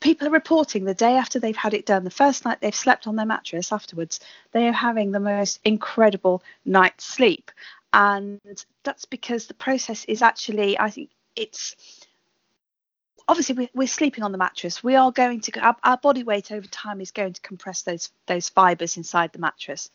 people 0.00 0.28
are 0.28 0.30
reporting 0.30 0.84
the 0.84 0.94
day 0.94 1.16
after 1.16 1.40
they've 1.40 1.56
had 1.56 1.74
it 1.74 1.84
done 1.84 2.04
the 2.04 2.10
first 2.10 2.44
night 2.44 2.58
they've 2.60 2.74
slept 2.74 3.08
on 3.08 3.16
their 3.16 3.26
mattress 3.26 3.72
afterwards 3.72 4.20
they 4.52 4.68
are 4.68 4.72
having 4.72 5.10
the 5.10 5.20
most 5.20 5.58
incredible 5.64 6.42
night's 6.64 7.04
sleep 7.04 7.50
and 7.92 8.40
that's 8.84 9.04
because 9.04 9.46
the 9.46 9.54
process 9.54 10.04
is 10.04 10.22
actually 10.22 10.78
i 10.78 10.90
think 10.90 11.10
it's 11.34 11.74
obviously 13.28 13.54
we're, 13.54 13.68
we're 13.74 13.88
sleeping 13.88 14.24
on 14.24 14.32
the 14.32 14.38
mattress 14.38 14.82
we 14.82 14.96
are 14.96 15.12
going 15.12 15.40
to 15.40 15.60
our, 15.60 15.76
our 15.82 15.96
body 15.96 16.22
weight 16.22 16.52
over 16.52 16.66
time 16.66 17.00
is 17.00 17.10
going 17.10 17.32
to 17.32 17.40
compress 17.40 17.82
those 17.82 18.10
those 18.26 18.48
fibers 18.48 18.96
inside 18.96 19.32
the 19.32 19.38
mattress 19.38 19.90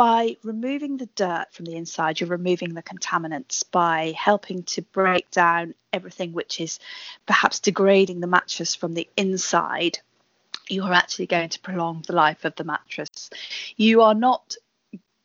by 0.00 0.36
removing 0.42 0.96
the 0.96 1.10
dirt 1.14 1.46
from 1.52 1.66
the 1.66 1.76
inside, 1.76 2.20
you're 2.20 2.28
removing 2.30 2.72
the 2.72 2.82
contaminants 2.82 3.64
by 3.70 4.14
helping 4.16 4.62
to 4.62 4.80
break 4.80 5.30
down 5.30 5.74
everything 5.92 6.32
which 6.32 6.58
is 6.58 6.78
perhaps 7.26 7.60
degrading 7.60 8.20
the 8.20 8.26
mattress 8.26 8.74
from 8.74 8.94
the 8.94 9.08
inside. 9.16 9.98
You 10.68 10.84
are 10.84 10.92
actually 10.92 11.26
going 11.26 11.50
to 11.50 11.60
prolong 11.60 12.02
the 12.06 12.14
life 12.14 12.46
of 12.46 12.54
the 12.54 12.64
mattress. 12.64 13.28
You 13.76 14.00
are 14.00 14.14
not 14.14 14.56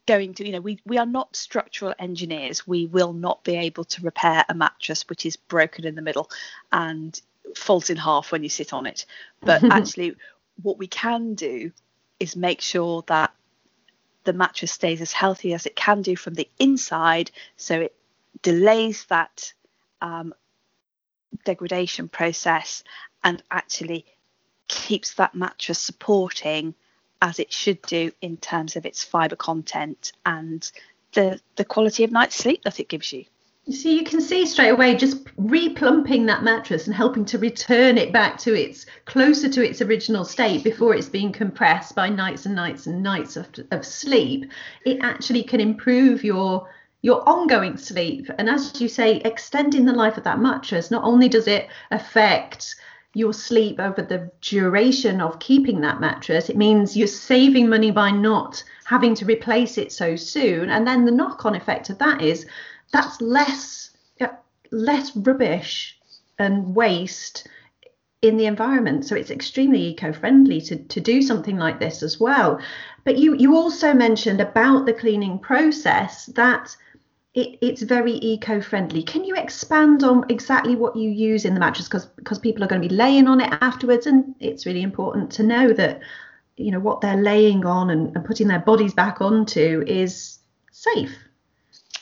going 0.06 0.34
to, 0.36 0.46
you 0.46 0.52
know, 0.52 0.62
we, 0.62 0.80
we 0.86 0.98
are 0.98 1.06
not 1.06 1.36
structural 1.36 1.94
engineers. 1.98 2.68
We 2.68 2.86
will 2.86 3.14
not 3.14 3.44
be 3.44 3.56
able 3.56 3.86
to 3.86 4.02
repair 4.02 4.46
a 4.48 4.54
mattress 4.54 5.08
which 5.10 5.26
is 5.26 5.36
broken 5.36 5.86
in 5.86 5.96
the 5.96 6.02
middle 6.02 6.30
and 6.72 7.20
falls 7.56 7.90
in 7.90 7.98
half 7.98 8.32
when 8.32 8.44
you 8.44 8.50
sit 8.50 8.74
on 8.74 8.86
it. 8.86 9.06
But 9.42 9.64
actually, 9.72 10.16
what 10.62 10.78
we 10.78 10.88
can 10.88 11.34
do 11.36 11.72
is 12.20 12.36
make 12.36 12.62
sure 12.62 13.04
that 13.08 13.34
the 14.24 14.34
mattress 14.34 14.72
stays 14.72 15.02
as 15.02 15.12
healthy 15.12 15.54
as 15.54 15.66
it 15.66 15.76
can 15.76 16.02
do 16.02 16.16
from 16.16 16.34
the 16.34 16.50
inside, 16.58 17.32
so 17.58 17.82
it 17.82 17.96
delays 18.42 19.06
that 19.06 19.54
um, 20.02 20.34
degradation 21.44 22.08
process 22.10 22.84
and 23.24 23.42
actually 23.52 24.06
keeps 24.68 25.16
that 25.16 25.36
mattress 25.36 25.80
supporting 25.80 26.74
as 27.26 27.40
it 27.40 27.52
should 27.52 27.82
do 27.82 28.12
in 28.22 28.38
terms 28.38 28.76
of 28.76 28.86
its 28.86 29.04
fiber 29.04 29.36
content 29.36 30.12
and 30.28 30.72
the 31.14 31.42
the 31.56 31.66
quality 31.66 32.04
of 32.04 32.12
night's 32.12 32.36
sleep 32.36 32.62
that 32.64 32.80
it 32.80 32.88
gives 32.88 33.12
you. 33.12 33.26
So 33.68 33.90
you 33.90 34.04
can 34.04 34.22
see 34.22 34.46
straight 34.46 34.70
away 34.70 34.96
just 34.96 35.26
replumping 35.38 36.28
that 36.28 36.44
mattress 36.44 36.86
and 36.86 36.96
helping 36.96 37.26
to 37.26 37.40
return 37.40 37.98
it 37.98 38.14
back 38.14 38.38
to 38.42 38.54
its 38.54 38.86
closer 39.06 39.50
to 39.50 39.68
its 39.68 39.82
original 39.82 40.24
state 40.24 40.64
before 40.64 40.94
it's 40.94 41.10
being 41.10 41.32
compressed 41.32 41.96
by 41.96 42.10
nights 42.10 42.46
and 42.46 42.54
nights 42.54 42.86
and 42.86 43.02
nights 43.02 43.36
of, 43.38 43.48
of 43.72 43.84
sleep. 43.84 44.52
It 44.86 45.00
actually 45.02 45.42
can 45.42 45.60
improve 45.60 46.24
your 46.24 46.70
your 47.02 47.28
ongoing 47.28 47.76
sleep. 47.78 48.30
And 48.38 48.48
as 48.48 48.80
you 48.80 48.88
say, 48.88 49.18
extending 49.18 49.86
the 49.86 49.94
life 49.94 50.18
of 50.18 50.24
that 50.26 50.40
mattress, 50.40 50.92
not 50.92 51.04
only 51.04 51.28
does 51.28 51.48
it 51.48 51.70
affect 51.90 52.76
your 53.16 53.34
sleep 53.34 53.80
over 53.80 54.02
the 54.02 54.30
duration 54.42 55.22
of 55.22 55.40
keeping 55.40 55.82
that 55.82 56.02
mattress, 56.02 56.50
it 56.50 56.58
means 56.58 56.96
you're 56.96 57.08
saving 57.08 57.70
money 57.70 57.90
by 57.90 58.12
not 58.12 58.64
having 58.84 59.16
to 59.16 59.26
replace 59.26 59.78
it 59.78 59.92
so 59.92 60.16
soon. 60.16 60.70
And 60.70 60.86
then 60.86 61.06
the 61.06 61.12
knock 61.12 61.46
on 61.46 61.56
effect 61.56 61.90
of 61.90 61.98
that 62.00 62.22
is 62.22 62.46
that's 62.92 63.20
less 63.22 63.92
less 64.72 65.16
rubbish 65.16 65.98
and 66.40 66.76
waste 66.76 67.48
in 68.22 68.36
the 68.36 68.46
environment. 68.46 69.06
So 69.06 69.16
it's 69.16 69.32
extremely 69.32 69.82
eco-friendly 69.88 70.62
to, 70.62 70.76
to 70.76 71.00
do 71.00 71.22
something 71.22 71.58
like 71.58 71.80
this 71.80 72.04
as 72.04 72.20
well. 72.20 72.60
But 73.04 73.18
you 73.18 73.36
you 73.36 73.56
also 73.56 73.94
mentioned 73.94 74.42
about 74.42 74.86
the 74.86 74.94
cleaning 74.94 75.40
process 75.40 76.26
that 76.28 76.76
it, 77.36 77.58
it's 77.62 77.82
very 77.82 78.14
eco-friendly. 78.14 79.04
Can 79.04 79.26
you 79.26 79.36
expand 79.36 80.04
on 80.04 80.26
exactly 80.30 80.76
what 80.76 80.96
you 80.96 81.10
use 81.10 81.44
in 81.44 81.54
the 81.54 81.60
mattress? 81.60 81.88
Because 81.88 82.06
because 82.06 82.40
people 82.40 82.64
are 82.64 82.68
going 82.68 82.82
to 82.82 82.88
be 82.88 82.96
laying 82.96 83.28
on 83.28 83.42
it 83.42 83.54
afterwards, 83.62 84.08
and 84.08 84.34
it's 84.40 84.66
really 84.66 84.82
important 84.82 85.32
to 85.34 85.44
know 85.44 85.74
that 85.74 86.00
you 86.56 86.72
know 86.72 86.80
what 86.80 87.02
they're 87.02 87.22
laying 87.22 87.66
on 87.66 87.90
and, 87.90 88.16
and 88.16 88.26
putting 88.26 88.48
their 88.48 88.60
bodies 88.60 88.94
back 88.94 89.20
onto 89.22 89.84
is 89.86 90.40
safe. 90.72 91.14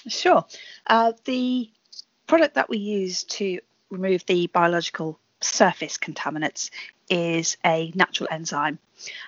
Sure. 0.07 0.45
Uh, 0.85 1.13
the 1.25 1.69
product 2.27 2.53
that 2.55 2.69
we 2.69 2.77
use 2.77 3.23
to 3.23 3.59
remove 3.89 4.25
the 4.27 4.47
biological 4.47 5.19
surface 5.41 5.97
contaminants 5.97 6.69
is 7.09 7.57
a 7.65 7.91
natural 7.95 8.27
enzyme. 8.31 8.77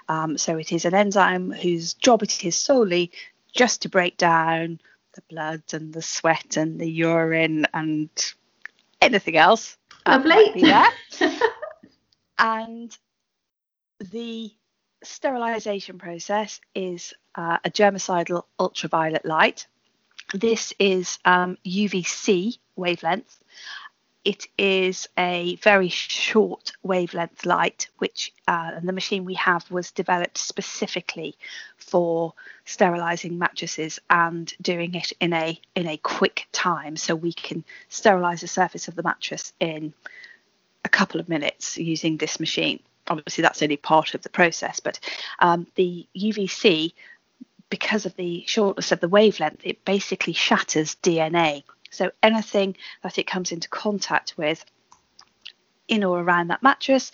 Um, 0.08 0.38
so 0.38 0.58
it 0.58 0.72
is 0.72 0.86
an 0.86 0.94
enzyme 0.94 1.52
whose 1.52 1.94
job 1.94 2.24
it 2.24 2.46
is 2.46 2.56
solely 2.56 3.12
just 3.54 3.82
to 3.82 3.90
break 3.90 4.18
down 4.18 4.80
the 5.16 5.24
blood 5.30 5.64
and 5.74 5.94
the 5.94 6.02
sweat 6.02 6.58
and 6.58 6.80
the 6.80 6.90
urine 6.90 7.66
and 7.74 8.10
anything 9.02 9.38
else. 9.38 9.78
Lovely. 10.08 10.52
Yeah. 10.56 10.90
And 12.38 12.96
the 14.12 14.52
sterilization 15.02 15.98
process 15.98 16.60
is 16.76 17.14
uh, 17.34 17.60
a 17.64 17.70
germicidal 17.70 18.44
ultraviolet 18.60 19.24
light 19.24 19.68
this 20.34 20.74
is 20.80 21.20
um, 21.26 21.58
UVC 21.66 22.58
wavelength. 22.76 23.40
It 24.26 24.48
is 24.58 25.08
a 25.20 25.56
very 25.58 25.88
short 25.88 26.72
wavelength 26.82 27.46
light, 27.46 27.90
which 28.00 28.34
uh, 28.48 28.72
and 28.76 28.90
the 28.90 28.94
machine 28.94 29.24
we 29.24 29.36
have 29.36 29.70
was 29.70 29.92
developed 29.92 30.40
specifically 30.40 31.38
for 31.78 32.34
sterilizing 32.66 33.38
mattresses 33.38 34.00
and 34.10 34.52
doing 34.60 34.96
it 34.96 35.14
in 35.20 35.32
a 35.32 35.62
in 35.76 35.88
a 35.88 35.98
quick 35.98 36.48
time, 36.52 36.98
so 36.98 37.16
we 37.16 37.34
can 37.34 37.64
sterilize 37.90 38.42
the 38.42 38.48
surface 38.48 38.88
of 38.88 38.96
the 38.96 39.04
mattress 39.04 39.54
in 39.60 39.94
a 40.84 40.90
couple 40.90 41.20
of 41.20 41.30
minutes 41.30 41.78
using 41.78 42.18
this 42.18 42.40
machine. 42.40 42.80
Obviously, 43.08 43.44
that's 43.44 43.62
only 43.62 43.78
part 43.78 44.16
of 44.16 44.24
the 44.24 44.30
process, 44.30 44.80
but 44.80 45.00
um, 45.38 45.68
the 45.76 46.08
UVC 46.18 46.94
because 47.70 48.06
of 48.06 48.16
the 48.16 48.44
shortness 48.48 48.92
of 48.92 49.00
the 49.00 49.10
wavelength, 49.10 49.62
it 49.64 49.84
basically 49.86 50.34
shatters 50.34 50.96
DNA. 51.04 51.64
So 51.92 52.12
anything 52.22 52.76
that 53.04 53.18
it 53.18 53.28
comes 53.28 53.52
into 53.52 53.70
contact 53.70 54.38
with 54.38 54.66
in 55.88 56.04
or 56.04 56.20
around 56.20 56.48
that 56.48 56.64
mattress 56.64 57.12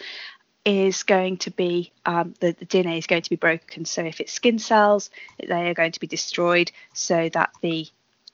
is 0.64 1.04
going 1.04 1.38
to 1.38 1.52
be 1.52 1.92
um, 2.06 2.34
the, 2.40 2.52
the, 2.52 2.66
DNA 2.66 2.98
is 2.98 3.08
going 3.08 3.24
to 3.24 3.30
be 3.30 3.36
broken. 3.36 3.86
So 3.86 4.04
if 4.04 4.22
it's 4.22 4.32
skin 4.32 4.60
cells, 4.60 5.10
they 5.40 5.70
are 5.70 5.74
going 5.74 5.92
to 5.92 6.00
be 6.00 6.08
destroyed 6.08 6.72
so 6.94 7.30
that 7.30 7.52
the 7.62 7.88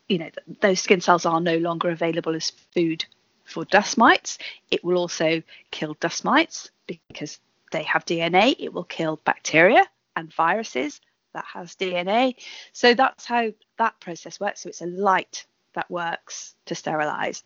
you 0.09 0.19
know 0.19 0.29
those 0.61 0.79
skin 0.79 1.01
cells 1.01 1.25
are 1.25 1.41
no 1.41 1.57
longer 1.57 1.89
available 1.89 2.35
as 2.35 2.51
food 2.73 3.05
for 3.45 3.65
dust 3.65 3.97
mites. 3.97 4.37
It 4.71 4.83
will 4.83 4.97
also 4.97 5.41
kill 5.71 5.95
dust 5.99 6.23
mites 6.23 6.69
because 6.85 7.39
they 7.71 7.83
have 7.83 8.05
DNA. 8.05 8.55
It 8.59 8.73
will 8.73 8.83
kill 8.83 9.19
bacteria 9.23 9.85
and 10.15 10.33
viruses 10.33 11.01
that 11.33 11.45
has 11.53 11.75
DNA. 11.75 12.35
So 12.73 12.93
that's 12.93 13.25
how 13.25 13.51
that 13.77 13.99
process 13.99 14.39
works. 14.39 14.61
So 14.61 14.69
it's 14.69 14.81
a 14.81 14.87
light 14.87 15.45
that 15.77 15.89
works 15.91 16.55
to 16.65 16.75
sterilize. 16.75 17.43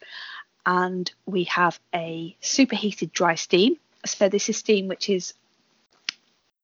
And 0.66 1.12
we 1.26 1.44
have 1.46 1.80
a 1.94 2.36
superheated 2.40 3.12
dry 3.12 3.36
steam. 3.36 3.76
So 4.06 4.30
this 4.30 4.48
is 4.50 4.58
steam 4.58 4.88
which 4.88 5.10
is 5.10 5.34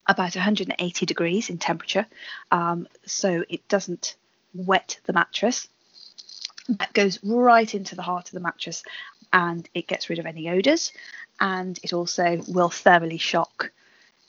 about 0.07 0.35
180 0.35 1.05
degrees 1.05 1.49
in 1.49 1.57
temperature. 1.57 2.05
Um, 2.51 2.87
so 3.05 3.43
it 3.49 3.67
doesn't 3.67 4.15
wet 4.53 4.99
the 5.05 5.13
mattress. 5.13 5.67
That 6.69 6.93
goes 6.93 7.19
right 7.21 7.73
into 7.75 7.95
the 7.95 8.01
heart 8.01 8.27
of 8.27 8.33
the 8.33 8.39
mattress 8.39 8.83
and 9.33 9.67
it 9.73 9.87
gets 9.87 10.09
rid 10.09 10.19
of 10.19 10.25
any 10.25 10.49
odours. 10.49 10.93
And 11.39 11.77
it 11.83 11.91
also 11.91 12.41
will 12.47 12.69
thermally 12.69 13.19
shock 13.19 13.71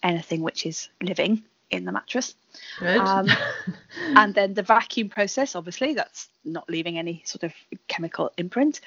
anything 0.03 0.43
which 0.43 0.67
is 0.67 0.89
living 1.01 1.45
in 1.71 1.85
the 1.85 1.93
mattress. 1.93 2.35
Um, 2.81 3.29
and 4.17 4.35
then 4.35 4.55
the 4.55 4.63
vacuum 4.63 5.09
process, 5.09 5.55
obviously, 5.55 5.95
that's 5.95 6.29
not 6.45 6.69
leaving 6.69 6.99
any 6.99 7.23
sort 7.25 7.45
of 7.45 7.53
chemical 7.89 8.33
imprint. 8.37 8.81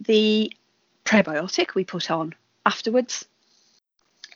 The 0.00 0.52
probiotic 1.04 1.74
we 1.74 1.84
put 1.84 2.10
on 2.10 2.34
afterwards 2.64 3.24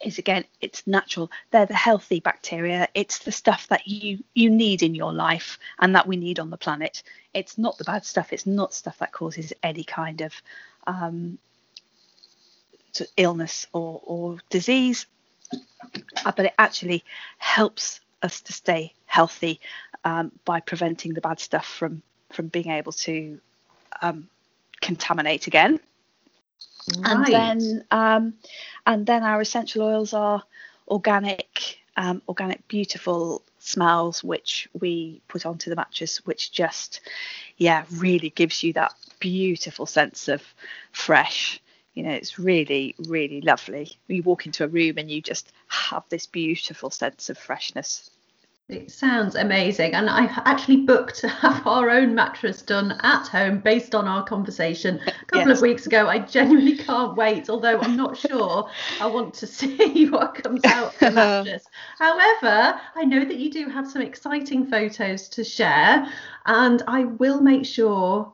is 0.04 0.18
again 0.18 0.44
it's 0.60 0.86
natural. 0.86 1.30
They're 1.50 1.66
the 1.66 1.74
healthy 1.74 2.20
bacteria. 2.20 2.88
It's 2.94 3.18
the 3.18 3.32
stuff 3.32 3.68
that 3.68 3.86
you 3.86 4.24
you 4.34 4.50
need 4.50 4.82
in 4.82 4.94
your 4.94 5.12
life 5.12 5.58
and 5.78 5.94
that 5.94 6.06
we 6.06 6.16
need 6.16 6.38
on 6.38 6.50
the 6.50 6.56
planet. 6.56 7.02
It's 7.34 7.58
not 7.58 7.76
the 7.76 7.84
bad 7.84 8.04
stuff. 8.04 8.32
It's 8.32 8.46
not 8.46 8.72
stuff 8.72 8.98
that 8.98 9.12
causes 9.12 9.52
any 9.62 9.84
kind 9.84 10.22
of 10.22 10.32
um, 10.86 11.38
illness 13.16 13.66
or, 13.72 14.00
or 14.04 14.38
disease 14.48 15.06
but 16.24 16.46
it 16.46 16.54
actually 16.58 17.04
helps 17.38 18.00
us 18.22 18.40
to 18.42 18.52
stay 18.52 18.92
healthy 19.06 19.60
um, 20.04 20.32
by 20.44 20.60
preventing 20.60 21.14
the 21.14 21.20
bad 21.20 21.40
stuff 21.40 21.66
from 21.66 22.02
from 22.32 22.48
being 22.48 22.70
able 22.70 22.92
to 22.92 23.40
um, 24.02 24.28
contaminate 24.80 25.46
again. 25.46 25.80
Right. 26.98 27.06
And 27.06 27.26
then 27.26 27.84
um, 27.90 28.34
and 28.86 29.06
then 29.06 29.22
our 29.22 29.40
essential 29.40 29.82
oils 29.82 30.14
are 30.14 30.42
organic 30.88 31.80
um, 31.96 32.22
organic, 32.28 32.66
beautiful 32.68 33.42
smells 33.58 34.24
which 34.24 34.68
we 34.78 35.20
put 35.28 35.44
onto 35.44 35.70
the 35.70 35.76
mattress, 35.76 36.24
which 36.24 36.50
just, 36.50 37.00
yeah, 37.56 37.84
really 37.92 38.30
gives 38.30 38.62
you 38.62 38.72
that 38.72 38.94
beautiful 39.18 39.86
sense 39.86 40.28
of 40.28 40.42
fresh. 40.92 41.60
You 41.94 42.04
know, 42.04 42.12
it's 42.12 42.38
really, 42.38 42.94
really 43.06 43.40
lovely. 43.40 43.98
You 44.06 44.22
walk 44.22 44.46
into 44.46 44.64
a 44.64 44.68
room 44.68 44.98
and 44.98 45.10
you 45.10 45.20
just 45.20 45.52
have 45.68 46.04
this 46.08 46.26
beautiful 46.26 46.90
sense 46.90 47.30
of 47.30 47.38
freshness 47.38 48.10
it 48.70 48.90
sounds 48.90 49.34
amazing. 49.34 49.94
And 49.94 50.08
I've 50.08 50.30
actually 50.44 50.78
booked 50.78 51.16
to 51.20 51.28
have 51.28 51.66
our 51.66 51.90
own 51.90 52.14
mattress 52.14 52.62
done 52.62 52.98
at 53.02 53.26
home 53.26 53.58
based 53.58 53.94
on 53.94 54.06
our 54.06 54.24
conversation 54.24 55.00
a 55.06 55.12
couple 55.26 55.48
yes. 55.48 55.58
of 55.58 55.62
weeks 55.62 55.86
ago. 55.86 56.08
I 56.08 56.20
genuinely 56.20 56.76
can't 56.76 57.16
wait, 57.16 57.50
although 57.50 57.80
I'm 57.80 57.96
not 57.96 58.16
sure 58.16 58.70
I 59.00 59.06
want 59.06 59.34
to 59.34 59.46
see 59.48 60.08
what 60.08 60.34
comes 60.34 60.64
out 60.64 60.94
of 60.94 60.98
the 61.00 61.10
mattress. 61.10 61.64
However, 61.98 62.80
I 62.94 63.04
know 63.04 63.24
that 63.24 63.36
you 63.36 63.50
do 63.50 63.68
have 63.68 63.90
some 63.90 64.02
exciting 64.02 64.66
photos 64.66 65.28
to 65.30 65.44
share, 65.44 66.06
and 66.46 66.82
I 66.86 67.04
will 67.04 67.40
make 67.40 67.66
sure 67.66 68.32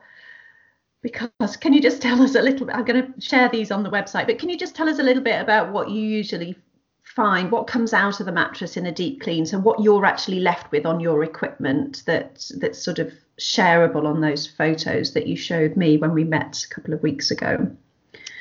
because 1.06 1.56
can 1.56 1.72
you 1.72 1.80
just 1.80 2.02
tell 2.02 2.20
us 2.20 2.34
a 2.34 2.42
little 2.42 2.66
bit 2.66 2.74
i'm 2.74 2.84
going 2.84 3.00
to 3.00 3.20
share 3.20 3.48
these 3.48 3.70
on 3.70 3.84
the 3.84 3.90
website 3.90 4.26
but 4.26 4.38
can 4.38 4.48
you 4.48 4.58
just 4.58 4.74
tell 4.74 4.88
us 4.88 4.98
a 4.98 5.02
little 5.02 5.22
bit 5.22 5.40
about 5.40 5.72
what 5.72 5.88
you 5.88 6.00
usually 6.02 6.56
find 7.06 7.50
what 7.50 7.66
comes 7.66 7.92
out 7.92 8.20
of 8.20 8.26
the 8.26 8.32
mattress 8.32 8.76
in 8.76 8.86
a 8.86 8.92
deep 8.92 9.22
clean? 9.22 9.46
So 9.46 9.58
what 9.58 9.80
you're 9.80 10.04
actually 10.04 10.40
left 10.40 10.70
with 10.72 10.84
on 10.84 11.00
your 11.00 11.22
equipment 11.22 12.02
that 12.06 12.50
that's 12.58 12.82
sort 12.82 12.98
of 12.98 13.12
shareable 13.38 14.06
on 14.06 14.20
those 14.20 14.46
photos 14.46 15.14
that 15.14 15.26
you 15.26 15.36
showed 15.36 15.76
me 15.76 15.96
when 15.96 16.12
we 16.12 16.24
met 16.24 16.62
a 16.64 16.74
couple 16.74 16.92
of 16.92 17.02
weeks 17.02 17.30
ago? 17.30 17.70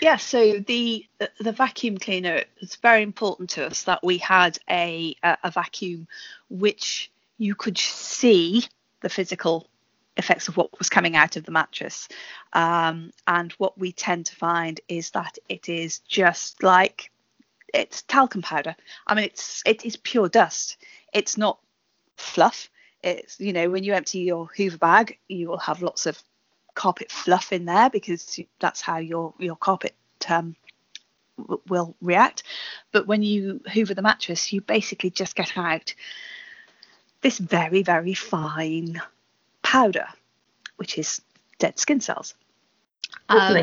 Yeah 0.01 0.17
so 0.17 0.59
the 0.59 1.05
the 1.39 1.51
vacuum 1.51 1.97
cleaner 1.97 2.43
it's 2.57 2.75
very 2.77 3.01
important 3.01 3.51
to 3.51 3.65
us 3.65 3.83
that 3.83 4.03
we 4.03 4.17
had 4.17 4.57
a 4.69 5.15
a 5.23 5.51
vacuum 5.51 6.07
which 6.49 7.11
you 7.37 7.55
could 7.55 7.77
see 7.77 8.65
the 9.01 9.09
physical 9.09 9.69
effects 10.17 10.47
of 10.47 10.57
what 10.57 10.77
was 10.77 10.89
coming 10.89 11.15
out 11.15 11.35
of 11.35 11.43
the 11.43 11.51
mattress 11.51 12.07
um, 12.53 13.11
and 13.27 13.51
what 13.53 13.77
we 13.77 13.91
tend 13.91 14.25
to 14.25 14.35
find 14.35 14.79
is 14.87 15.11
that 15.11 15.37
it 15.49 15.67
is 15.69 15.99
just 15.99 16.63
like 16.63 17.11
it's 17.75 18.03
talcum 18.03 18.41
powder. 18.41 18.75
I 19.05 19.15
mean, 19.15 19.25
it's 19.25 19.61
it 19.65 19.85
is 19.85 19.97
pure 19.97 20.29
dust. 20.29 20.77
It's 21.13 21.37
not 21.37 21.59
fluff. 22.17 22.69
It's 23.03 23.39
you 23.39 23.53
know 23.53 23.69
when 23.69 23.83
you 23.83 23.93
empty 23.93 24.19
your 24.19 24.49
Hoover 24.55 24.77
bag, 24.77 25.17
you 25.27 25.49
will 25.49 25.57
have 25.57 25.81
lots 25.81 26.05
of 26.05 26.21
carpet 26.73 27.11
fluff 27.11 27.51
in 27.53 27.65
there 27.65 27.89
because 27.89 28.39
that's 28.59 28.81
how 28.81 28.97
your 28.97 29.33
your 29.39 29.55
carpet 29.55 29.95
um, 30.29 30.55
w- 31.37 31.61
will 31.67 31.95
react. 32.01 32.43
But 32.91 33.07
when 33.07 33.21
you 33.21 33.61
Hoover 33.73 33.93
the 33.93 34.01
mattress, 34.01 34.53
you 34.53 34.61
basically 34.61 35.09
just 35.09 35.35
get 35.35 35.57
out 35.57 35.93
this 37.21 37.37
very 37.39 37.83
very 37.83 38.13
fine 38.13 39.01
powder, 39.65 40.07
which 40.77 40.97
is 40.97 41.21
dead 41.57 41.79
skin 41.79 41.99
cells. 41.99 42.35
Um, 43.27 43.57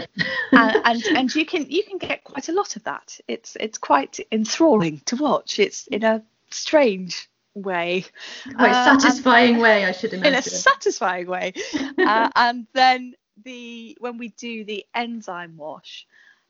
and, 0.52 0.76
and, 0.85 1.04
and 1.16 1.35
you 1.35 1.47
can 1.47 1.71
you 1.71 1.85
can 1.85 1.99
get 1.99 2.25
quite 2.25 2.49
a 2.49 2.52
lot 2.52 2.75
of 2.75 2.82
that. 2.85 3.21
It's 3.28 3.56
it's 3.61 3.78
quite 3.78 4.18
enthralling 4.32 5.00
to 5.06 5.16
watch. 5.16 5.61
It's 5.61 5.87
in 5.87 6.02
a 6.02 6.23
strange 6.50 7.30
way, 7.54 8.04
quite 8.56 8.73
uh, 8.73 8.99
satisfying 8.99 9.54
and, 9.54 9.62
way, 9.62 9.85
I 9.85 9.92
should 9.92 10.12
imagine. 10.12 10.32
In 10.32 10.38
a 10.38 10.42
satisfying 10.42 11.28
way, 11.28 11.52
uh, 11.99 12.30
and 12.37 12.66
then 12.73 13.14
the 13.44 13.97
when 14.00 14.18
we 14.18 14.28
do 14.28 14.64
the 14.64 14.85
enzyme 14.94 15.56
wash. 15.56 16.06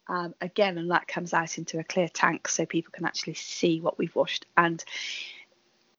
Um, 0.08 0.34
again, 0.40 0.78
and 0.78 0.90
that 0.90 1.06
comes 1.06 1.32
out 1.32 1.58
into 1.58 1.78
a 1.78 1.84
clear 1.84 2.08
tank 2.08 2.48
so 2.48 2.66
people 2.66 2.90
can 2.92 3.06
actually 3.06 3.34
see 3.34 3.80
what 3.80 3.98
we've 3.98 4.14
washed. 4.16 4.46
And 4.56 4.84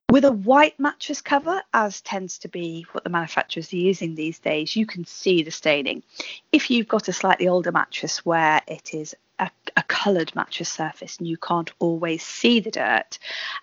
with 0.10 0.26
a 0.26 0.32
white 0.32 0.80
mattress 0.80 1.22
cover, 1.22 1.62
as 1.74 2.02
tends 2.02 2.38
to 2.40 2.48
be 2.48 2.86
what 2.92 3.04
the 3.04 3.10
manufacturers 3.10 3.74
are 3.74 3.78
using 3.78 4.16
these 4.16 4.40
days, 4.40 4.76
you 4.76 4.86
can 4.86 5.06
see 5.06 5.44
the 5.44 5.52
staining. 5.52 6.04
If 6.52 6.70
you've 6.70 6.88
got 6.88 7.08
a 7.08 7.14
slightly 7.14 7.48
older 7.48 7.72
mattress 7.72 8.26
where 8.26 8.62
it 8.68 8.94
is 8.94 9.16
a, 9.40 9.50
a 9.76 9.84
coloured 9.84 10.36
mattress 10.36 10.70
surface 10.70 11.18
and 11.18 11.28
you 11.28 11.38
can't 11.38 11.72
always 11.80 12.24
see 12.24 12.60
the 12.60 12.72
dirt, 12.72 13.18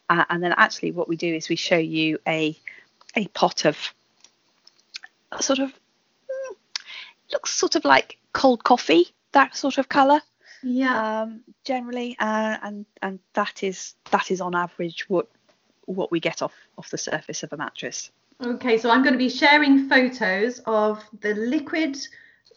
uh, 0.09 0.25
and 0.29 0.43
then 0.43 0.55
actually 0.57 0.93
what 0.93 1.09
we 1.09 1.17
do 1.17 1.33
is 1.33 1.49
we 1.49 1.57
show 1.57 1.79
you 1.79 2.19
a 2.27 2.59
a 3.17 3.27
pot 3.29 3.65
of 3.65 3.77
a 5.33 5.43
sort 5.43 5.59
of 5.59 5.71
mm, 5.71 6.57
looks 7.33 7.53
sort 7.53 7.77
of 7.77 7.85
like 7.85 8.19
cold 8.33 8.65
coffee, 8.65 9.07
that 9.33 9.57
sort 9.57 9.79
of 9.79 9.89
colour. 9.89 10.21
Yeah. 10.63 11.23
Um, 11.23 11.41
generally, 11.65 12.17
uh, 12.19 12.57
and 12.63 12.87
and 13.03 13.19
that 13.35 13.63
is 13.63 13.95
that 14.11 14.31
is 14.31 14.41
on 14.41 14.55
average 14.55 15.09
what 15.09 15.29
what 15.95 16.11
we 16.11 16.21
get 16.21 16.43
off 16.43 16.55
off 16.79 16.91
the 16.91 16.99
surface 16.99 17.43
of 17.43 17.53
a 17.53 17.57
mattress. 17.57 18.11
Okay, 18.43 18.79
so 18.79 18.91
I'm 18.91 19.03
going 19.03 19.13
to 19.13 19.19
be 19.19 19.29
sharing 19.29 19.89
photos 19.89 20.61
of 20.67 21.05
the 21.21 21.35
liquid 21.35 21.99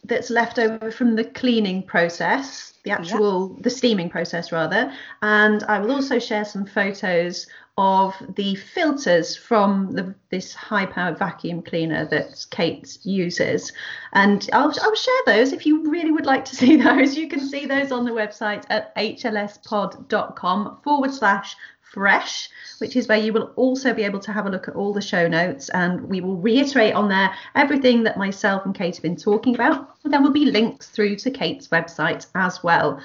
that's 0.04 0.30
left 0.30 0.58
over 0.58 0.90
from 0.90 1.14
the 1.16 1.24
cleaning 1.24 1.82
process, 1.82 2.74
the 2.84 2.90
actual 2.90 3.48
the 3.60 3.70
steaming 3.70 4.10
process 4.10 4.52
rather, 4.52 4.92
and 5.22 5.62
I 5.64 5.78
will 5.78 5.92
also 5.92 6.18
share 6.18 6.44
some 6.44 6.66
photos 6.66 7.46
of 7.76 8.14
the 8.36 8.54
filters 8.54 9.36
from 9.36 9.90
the, 9.90 10.14
this 10.30 10.54
high 10.54 10.86
powered 10.86 11.18
vacuum 11.18 11.60
cleaner 11.60 12.06
that 12.06 12.46
Kate 12.50 12.98
uses. 13.02 13.72
And 14.12 14.48
I'll, 14.52 14.72
I'll 14.80 14.94
share 14.94 15.22
those 15.26 15.52
if 15.52 15.66
you 15.66 15.90
really 15.90 16.12
would 16.12 16.26
like 16.26 16.44
to 16.46 16.56
see 16.60 16.76
those. 16.76 17.16
You 17.16 17.28
can 17.28 17.40
see 17.40 17.66
those 17.66 17.90
on 17.90 18.04
the 18.04 18.12
website 18.12 18.64
at 18.70 18.94
hlspod.com 18.94 20.78
forward 20.84 21.12
slash 21.12 21.56
fresh, 21.94 22.50
which 22.78 22.96
is 22.96 23.06
where 23.08 23.18
you 23.18 23.32
will 23.32 23.52
also 23.54 23.94
be 23.94 24.02
able 24.02 24.18
to 24.18 24.32
have 24.32 24.46
a 24.46 24.50
look 24.50 24.68
at 24.68 24.74
all 24.74 24.92
the 24.92 25.00
show 25.00 25.28
notes 25.28 25.68
and 25.70 26.02
we 26.02 26.20
will 26.20 26.36
reiterate 26.36 26.92
on 26.94 27.08
there 27.08 27.32
everything 27.54 28.02
that 28.02 28.18
myself 28.18 28.66
and 28.66 28.74
Kate 28.74 28.96
have 28.96 29.02
been 29.02 29.16
talking 29.16 29.54
about. 29.54 29.88
There 30.02 30.20
will 30.20 30.32
be 30.32 30.46
links 30.46 30.88
through 30.88 31.16
to 31.16 31.30
Kate's 31.30 31.68
website 31.68 32.26
as 32.34 32.62
well. 32.62 33.00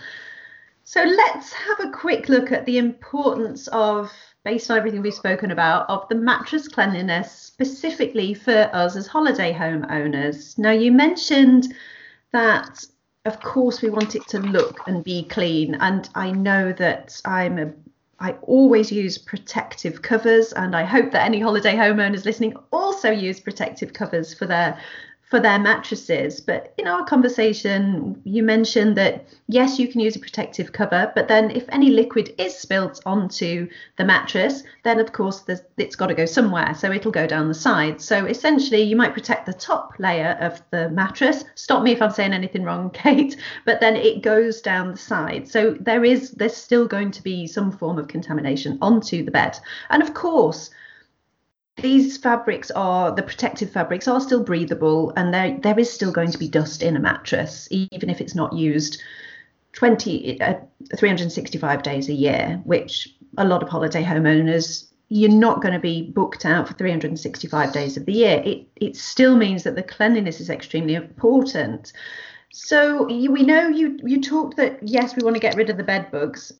So 0.84 1.04
let's 1.04 1.54
have 1.54 1.80
a 1.82 1.92
quick 1.92 2.30
look 2.30 2.52
at 2.52 2.66
the 2.66 2.80
importance 2.80 3.68
of, 3.68 4.12
based 4.44 4.72
on 4.72 4.78
everything 4.78 5.04
we've 5.04 5.14
spoken 5.14 5.52
about, 5.52 5.88
of 5.88 6.10
the 6.10 6.16
mattress 6.16 6.68
cleanliness 6.68 7.32
specifically 7.32 8.34
for 8.34 8.70
us 8.74 8.96
as 8.96 9.06
holiday 9.06 9.54
home 9.54 9.86
owners. 9.90 10.58
Now, 10.58 10.72
you 10.72 10.92
mentioned 10.92 11.74
that 12.32 12.84
of 13.26 13.40
course 13.42 13.82
we 13.82 13.90
want 13.90 14.16
it 14.16 14.26
to 14.28 14.40
look 14.40 14.80
and 14.88 15.04
be 15.04 15.24
clean 15.24 15.76
and 15.76 16.10
i 16.16 16.32
know 16.32 16.72
that 16.72 17.22
i'm 17.26 17.60
a 17.60 17.72
I 18.22 18.32
always 18.42 18.92
use 18.92 19.18
protective 19.18 20.02
covers, 20.02 20.52
and 20.52 20.76
I 20.76 20.84
hope 20.84 21.12
that 21.12 21.26
any 21.26 21.40
holiday 21.40 21.76
homeowners 21.76 22.26
listening 22.26 22.56
also 22.72 23.12
use 23.12 23.40
protective 23.40 23.94
covers 23.94 24.34
for 24.34 24.46
their 24.46 24.80
for 25.30 25.40
their 25.40 25.60
mattresses. 25.60 26.42
But 26.42 26.74
in 26.78 26.88
our 26.88 27.06
conversation, 27.06 28.20
you 28.24 28.42
mentioned 28.42 28.98
that 28.98 29.28
yes, 29.48 29.78
you 29.78 29.88
can 29.88 30.00
use 30.00 30.16
a 30.16 30.20
protective 30.20 30.72
cover, 30.74 31.12
but 31.14 31.28
then 31.28 31.52
if 31.52 31.66
any 31.70 31.92
liquid 31.92 32.34
is 32.40 32.58
spilt 32.58 33.00
onto 33.06 33.70
the 33.98 34.06
mattress, 34.06 34.64
then 34.84 35.00
of 35.00 35.14
course 35.14 35.44
it's 35.78 35.96
got 35.96 36.08
to 36.08 36.16
go 36.16 36.26
somewhere. 36.26 36.74
So 36.74 36.92
it'll 36.92 37.12
go 37.12 37.28
down 37.28 37.48
the 37.48 37.54
side. 37.54 38.02
So 38.02 38.26
essentially, 38.26 38.82
you 38.82 38.96
might 38.96 39.14
protect 39.14 39.46
the 39.46 39.54
top 39.54 39.94
layer 40.00 40.36
of 40.42 40.62
the 40.72 40.90
mattress. 40.90 41.46
Stop 41.54 41.84
me 41.84 41.92
if 41.92 42.02
I'm 42.02 42.12
saying 42.12 42.34
anything 42.34 42.64
wrong, 42.64 42.90
Kate. 42.94 43.38
But 43.66 43.80
then 43.80 43.96
it 43.96 44.24
goes 44.24 44.62
down 44.62 44.92
the 44.92 44.98
side. 44.98 45.48
So 45.48 45.78
there 45.80 46.04
is 46.04 46.32
there's 46.32 46.56
still 46.56 46.88
going 46.88 47.12
to 47.12 47.24
be 47.24 47.46
some 47.46 47.72
form 47.72 48.00
of 48.00 48.08
contamination 48.08 48.80
onto 48.82 49.24
the 49.24 49.32
bed. 49.32 49.60
And 49.92 50.02
of 50.02 50.16
course, 50.16 50.72
these 51.82 52.18
fabrics 52.18 52.72
are 52.72 53.12
the 53.12 53.24
protective 53.24 53.72
fabrics 53.72 54.08
are 54.08 54.22
still 54.22 54.44
breathable 54.44 55.14
and 55.16 55.34
there 55.34 55.58
there 55.62 55.80
is 55.80 55.92
still 55.92 56.12
going 56.12 56.32
to 56.32 56.38
be 56.38 56.48
dust 56.48 56.84
in 56.84 56.96
a 56.96 57.00
mattress 57.00 57.68
even 57.72 58.10
if 58.10 58.22
it's 58.22 58.36
not 58.36 58.54
used 58.54 59.02
20 59.74 60.42
uh, 60.42 60.56
365 60.98 61.84
days 61.84 62.10
a 62.10 62.14
year 62.14 62.62
which 62.64 63.16
a 63.38 63.46
lot 63.46 63.64
of 63.64 63.70
holiday 63.70 64.04
homeowners 64.04 64.90
you're 65.10 65.32
not 65.32 65.62
going 65.62 65.74
to 65.74 65.80
be 65.80 66.04
booked 66.04 66.46
out 66.46 66.68
for 66.68 66.76
365 66.76 67.74
days 67.74 67.98
of 67.98 68.06
the 68.06 68.14
year. 68.14 68.42
It 68.46 68.68
it 68.76 68.96
still 68.96 69.36
means 69.36 69.64
that 69.64 69.76
the 69.76 69.84
cleanliness 69.84 70.40
is 70.40 70.50
extremely 70.50 70.94
important. 70.94 71.92
So 72.52 73.10
you, 73.10 73.32
we 73.32 73.44
know 73.44 73.68
you 73.68 74.00
you 74.04 74.22
talked 74.22 74.58
that 74.58 74.80
yes 74.88 75.16
we 75.16 75.24
want 75.24 75.36
to 75.36 75.42
get 75.42 75.56
rid 75.56 75.70
of 75.70 75.78
the 75.78 75.84
bed 75.84 76.12
bugs 76.12 76.54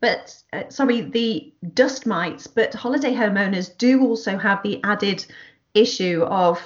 but 0.00 0.42
uh, 0.52 0.64
sorry, 0.68 1.02
the 1.02 1.52
dust 1.74 2.06
mites, 2.06 2.46
but 2.46 2.74
holiday 2.74 3.12
homeowners 3.12 3.76
do 3.76 4.02
also 4.02 4.36
have 4.38 4.62
the 4.62 4.80
added 4.84 5.24
issue 5.74 6.22
of 6.22 6.60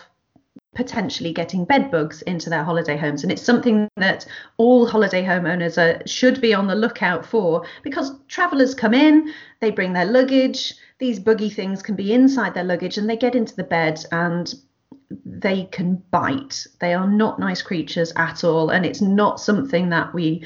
potentially 0.75 1.33
getting 1.33 1.65
bed 1.65 1.91
bugs 1.91 2.23
into 2.23 2.51
their 2.51 2.63
holiday 2.63 2.97
homes. 2.97 3.23
And 3.23 3.33
it's 3.33 3.43
something 3.43 3.89
that 3.97 4.27
all 4.59 4.87
holiday 4.87 5.25
homeowners 5.25 5.77
are, 5.79 6.07
should 6.07 6.41
be 6.41 6.55
on 6.55 6.67
the 6.67 6.75
lookout 6.75 7.27
for 7.27 7.65
because 7.83 8.13
travelers 8.29 8.75
come 8.75 8.95
in 8.95 9.33
they 9.61 9.71
bring 9.71 9.93
their 9.93 10.05
luggage 10.05 10.75
these 10.99 11.19
buggy 11.19 11.51
things 11.51 11.83
can 11.83 11.97
be 11.97 12.13
inside 12.13 12.55
their 12.55 12.65
luggage 12.65 12.99
and 12.99 13.09
they 13.09 13.17
get 13.17 13.35
into 13.35 13.57
the 13.57 13.65
bed 13.65 14.05
and 14.13 14.55
they 15.25 15.65
can 15.65 15.97
bite. 16.11 16.67
They 16.81 16.95
are 16.95 17.07
not 17.07 17.39
nice 17.39 17.63
creatures 17.63 18.13
at 18.17 18.45
all. 18.45 18.71
And 18.71 18.85
it's 18.85 19.01
not 19.01 19.41
something 19.41 19.89
that 19.91 20.13
we 20.13 20.45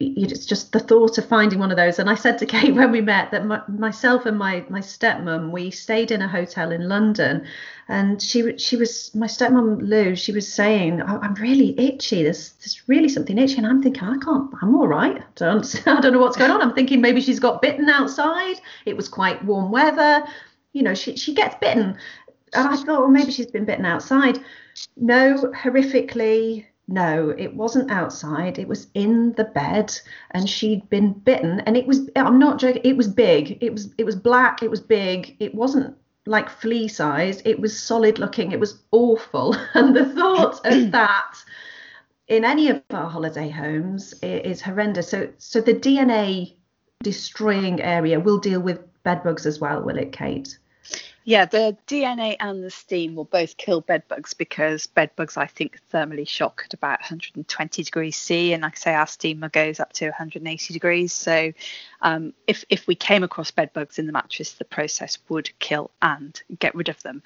it's 0.00 0.46
just 0.46 0.72
the 0.72 0.80
thought 0.80 1.18
of 1.18 1.28
finding 1.28 1.58
one 1.58 1.70
of 1.70 1.76
those. 1.76 1.98
And 1.98 2.08
I 2.08 2.14
said 2.14 2.38
to 2.38 2.46
Kate 2.54 2.74
when 2.74 2.90
we 2.90 3.02
met 3.02 3.30
that 3.30 3.44
my, 3.44 3.60
myself 3.68 4.26
and 4.26 4.38
my 4.38 4.64
my 4.68 4.80
stepmom 4.80 5.50
we 5.50 5.70
stayed 5.70 6.10
in 6.10 6.22
a 6.22 6.28
hotel 6.28 6.72
in 6.72 6.88
London, 6.88 7.46
and 7.88 8.20
she 8.20 8.56
she 8.56 8.76
was 8.76 9.14
my 9.14 9.26
stepmom 9.26 9.82
Lou. 9.82 10.16
She 10.16 10.32
was 10.32 10.50
saying, 10.50 11.02
oh, 11.02 11.18
"I'm 11.22 11.34
really 11.34 11.78
itchy. 11.78 12.22
There's 12.22 12.52
there's 12.54 12.82
really 12.88 13.08
something 13.08 13.36
itchy." 13.36 13.58
And 13.58 13.66
I'm 13.66 13.82
thinking, 13.82 14.04
"I 14.04 14.16
can't. 14.16 14.50
I'm 14.62 14.74
all 14.74 14.88
right. 14.88 15.18
I 15.18 15.24
don't 15.36 15.82
I 15.86 16.00
don't 16.00 16.14
know 16.14 16.20
what's 16.20 16.36
going 16.36 16.50
on." 16.50 16.62
I'm 16.62 16.74
thinking 16.74 17.00
maybe 17.00 17.20
she's 17.20 17.40
got 17.40 17.62
bitten 17.62 17.88
outside. 17.88 18.60
It 18.86 18.96
was 18.96 19.08
quite 19.08 19.44
warm 19.44 19.70
weather. 19.70 20.24
You 20.72 20.82
know, 20.82 20.94
she 20.94 21.16
she 21.16 21.34
gets 21.34 21.56
bitten, 21.60 21.98
and 22.54 22.68
I 22.68 22.76
thought, 22.76 23.00
well, 23.00 23.08
maybe 23.08 23.32
she's 23.32 23.50
been 23.50 23.64
bitten 23.66 23.84
outside. 23.84 24.38
No, 24.96 25.52
horrifically 25.54 26.64
no, 26.90 27.32
it 27.38 27.54
wasn't 27.54 27.90
outside. 27.90 28.58
It 28.58 28.66
was 28.66 28.88
in 28.94 29.32
the 29.34 29.44
bed, 29.44 29.96
and 30.32 30.50
she'd 30.50 30.90
been 30.90 31.12
bitten. 31.12 31.60
And 31.60 31.76
it 31.76 31.86
was, 31.86 32.10
I'm 32.16 32.38
not 32.38 32.58
joking, 32.58 32.82
it 32.84 32.96
was 32.96 33.06
big. 33.06 33.58
It 33.62 33.72
was, 33.72 33.94
it 33.96 34.04
was 34.04 34.16
black, 34.16 34.62
it 34.62 34.70
was 34.70 34.80
big. 34.80 35.36
It 35.38 35.54
wasn't 35.54 35.96
like 36.26 36.50
flea 36.50 36.88
size, 36.88 37.42
it 37.44 37.60
was 37.60 37.80
solid 37.80 38.18
looking. 38.18 38.50
It 38.50 38.60
was 38.60 38.82
awful. 38.90 39.56
And 39.74 39.94
the 39.94 40.04
thought 40.06 40.66
of 40.66 40.90
that 40.92 41.36
in 42.26 42.44
any 42.44 42.68
of 42.68 42.82
our 42.90 43.08
holiday 43.08 43.48
homes 43.48 44.12
is 44.22 44.60
horrendous. 44.60 45.08
So, 45.08 45.28
so 45.38 45.60
the 45.60 45.74
DNA 45.74 46.54
destroying 47.02 47.80
area 47.80 48.18
will 48.18 48.38
deal 48.38 48.60
with 48.60 48.80
bedbugs 49.04 49.46
as 49.46 49.60
well, 49.60 49.80
will 49.82 49.96
it, 49.96 50.12
Kate? 50.12 50.58
Yeah, 51.24 51.44
the 51.44 51.76
DNA 51.86 52.36
and 52.40 52.64
the 52.64 52.70
steam 52.70 53.14
will 53.14 53.24
both 53.24 53.58
kill 53.58 53.82
bed 53.82 54.04
bugs 54.08 54.32
because 54.32 54.86
bed 54.86 55.10
bugs, 55.16 55.36
I 55.36 55.46
think, 55.46 55.78
thermally 55.92 56.26
shock 56.26 56.62
at 56.64 56.72
about 56.72 57.00
120 57.00 57.82
degrees 57.82 58.16
C, 58.16 58.54
and 58.54 58.62
like 58.62 58.76
I 58.76 58.78
say, 58.78 58.94
our 58.94 59.06
steamer 59.06 59.50
goes 59.50 59.80
up 59.80 59.92
to 59.94 60.06
180 60.06 60.72
degrees. 60.72 61.12
So, 61.12 61.52
um, 62.00 62.32
if 62.46 62.64
if 62.70 62.86
we 62.86 62.94
came 62.94 63.22
across 63.22 63.50
bed 63.50 63.72
bugs 63.74 63.98
in 63.98 64.06
the 64.06 64.12
mattress, 64.12 64.54
the 64.54 64.64
process 64.64 65.18
would 65.28 65.50
kill 65.58 65.90
and 66.00 66.40
get 66.58 66.74
rid 66.74 66.88
of 66.88 67.02
them. 67.02 67.22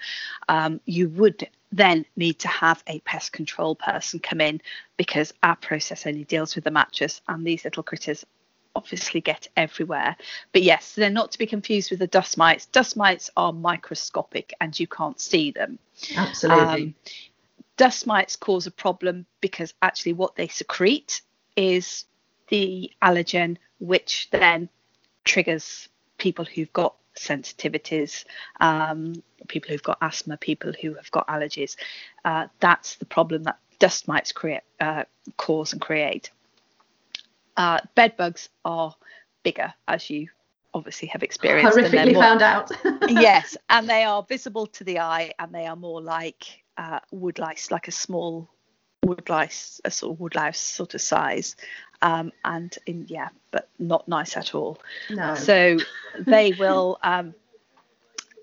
Um, 0.48 0.80
you 0.86 1.08
would 1.10 1.48
then 1.70 2.04
need 2.16 2.40
to 2.40 2.48
have 2.48 2.82
a 2.88 2.98
pest 3.00 3.32
control 3.32 3.76
person 3.76 4.18
come 4.18 4.40
in 4.40 4.60
because 4.96 5.32
our 5.44 5.56
process 5.56 6.04
only 6.04 6.24
deals 6.24 6.56
with 6.56 6.64
the 6.64 6.70
mattress, 6.72 7.20
and 7.28 7.46
these 7.46 7.64
little 7.64 7.84
critters 7.84 8.26
obviously 8.74 9.20
get 9.20 9.48
everywhere. 9.56 10.16
But 10.52 10.62
yes, 10.62 10.94
they're 10.94 11.10
not 11.10 11.32
to 11.32 11.38
be 11.38 11.46
confused 11.46 11.90
with 11.90 12.00
the 12.00 12.06
dust 12.06 12.36
mites. 12.36 12.66
Dust 12.66 12.96
mites 12.96 13.30
are 13.36 13.52
microscopic 13.52 14.54
and 14.60 14.78
you 14.78 14.86
can't 14.86 15.20
see 15.20 15.50
them. 15.50 15.78
Absolutely. 16.16 16.82
Um, 16.82 16.94
dust 17.76 18.06
mites 18.06 18.36
cause 18.36 18.66
a 18.66 18.70
problem 18.70 19.26
because 19.40 19.74
actually 19.82 20.14
what 20.14 20.36
they 20.36 20.48
secrete 20.48 21.22
is 21.56 22.04
the 22.48 22.90
allergen, 23.02 23.56
which 23.78 24.28
then 24.30 24.68
triggers 25.24 25.88
people 26.18 26.44
who've 26.44 26.72
got 26.72 26.94
sensitivities, 27.16 28.24
um, 28.60 29.22
people 29.48 29.70
who've 29.70 29.82
got 29.82 29.98
asthma, 30.00 30.36
people 30.36 30.72
who 30.80 30.94
have 30.94 31.10
got 31.10 31.26
allergies. 31.28 31.76
Uh, 32.24 32.46
that's 32.60 32.96
the 32.96 33.04
problem 33.04 33.44
that 33.44 33.58
dust 33.78 34.08
mites 34.08 34.32
create, 34.32 34.62
uh, 34.80 35.04
cause 35.36 35.72
and 35.72 35.80
create. 35.80 36.30
Uh, 37.56 37.78
bed 37.94 38.16
bugs 38.16 38.48
are 38.64 38.94
bigger, 39.42 39.72
as 39.86 40.10
you 40.10 40.28
obviously 40.72 41.08
have 41.08 41.22
experienced. 41.22 41.76
Horrifically 41.76 42.14
more, 42.14 42.22
found 42.22 42.42
out. 42.42 42.70
yes, 43.08 43.56
and 43.70 43.88
they 43.88 44.04
are 44.04 44.24
visible 44.28 44.66
to 44.68 44.84
the 44.84 44.98
eye, 44.98 45.32
and 45.38 45.54
they 45.54 45.66
are 45.66 45.76
more 45.76 46.02
like 46.02 46.64
uh, 46.76 46.98
wood 47.12 47.38
lice, 47.38 47.70
like 47.70 47.88
a 47.88 47.92
small 47.92 48.48
wood 49.04 49.28
lice, 49.28 49.80
a 49.84 49.90
sort 49.90 50.12
of 50.12 50.20
woodlouse 50.20 50.58
sort 50.58 50.94
of 50.94 51.00
size, 51.00 51.56
um, 52.02 52.32
and 52.44 52.76
in 52.86 53.06
yeah, 53.08 53.28
but 53.50 53.68
not 53.78 54.08
nice 54.08 54.36
at 54.36 54.54
all. 54.54 54.80
No. 55.10 55.34
So 55.34 55.78
they 56.18 56.52
will 56.52 56.98
um, 57.02 57.34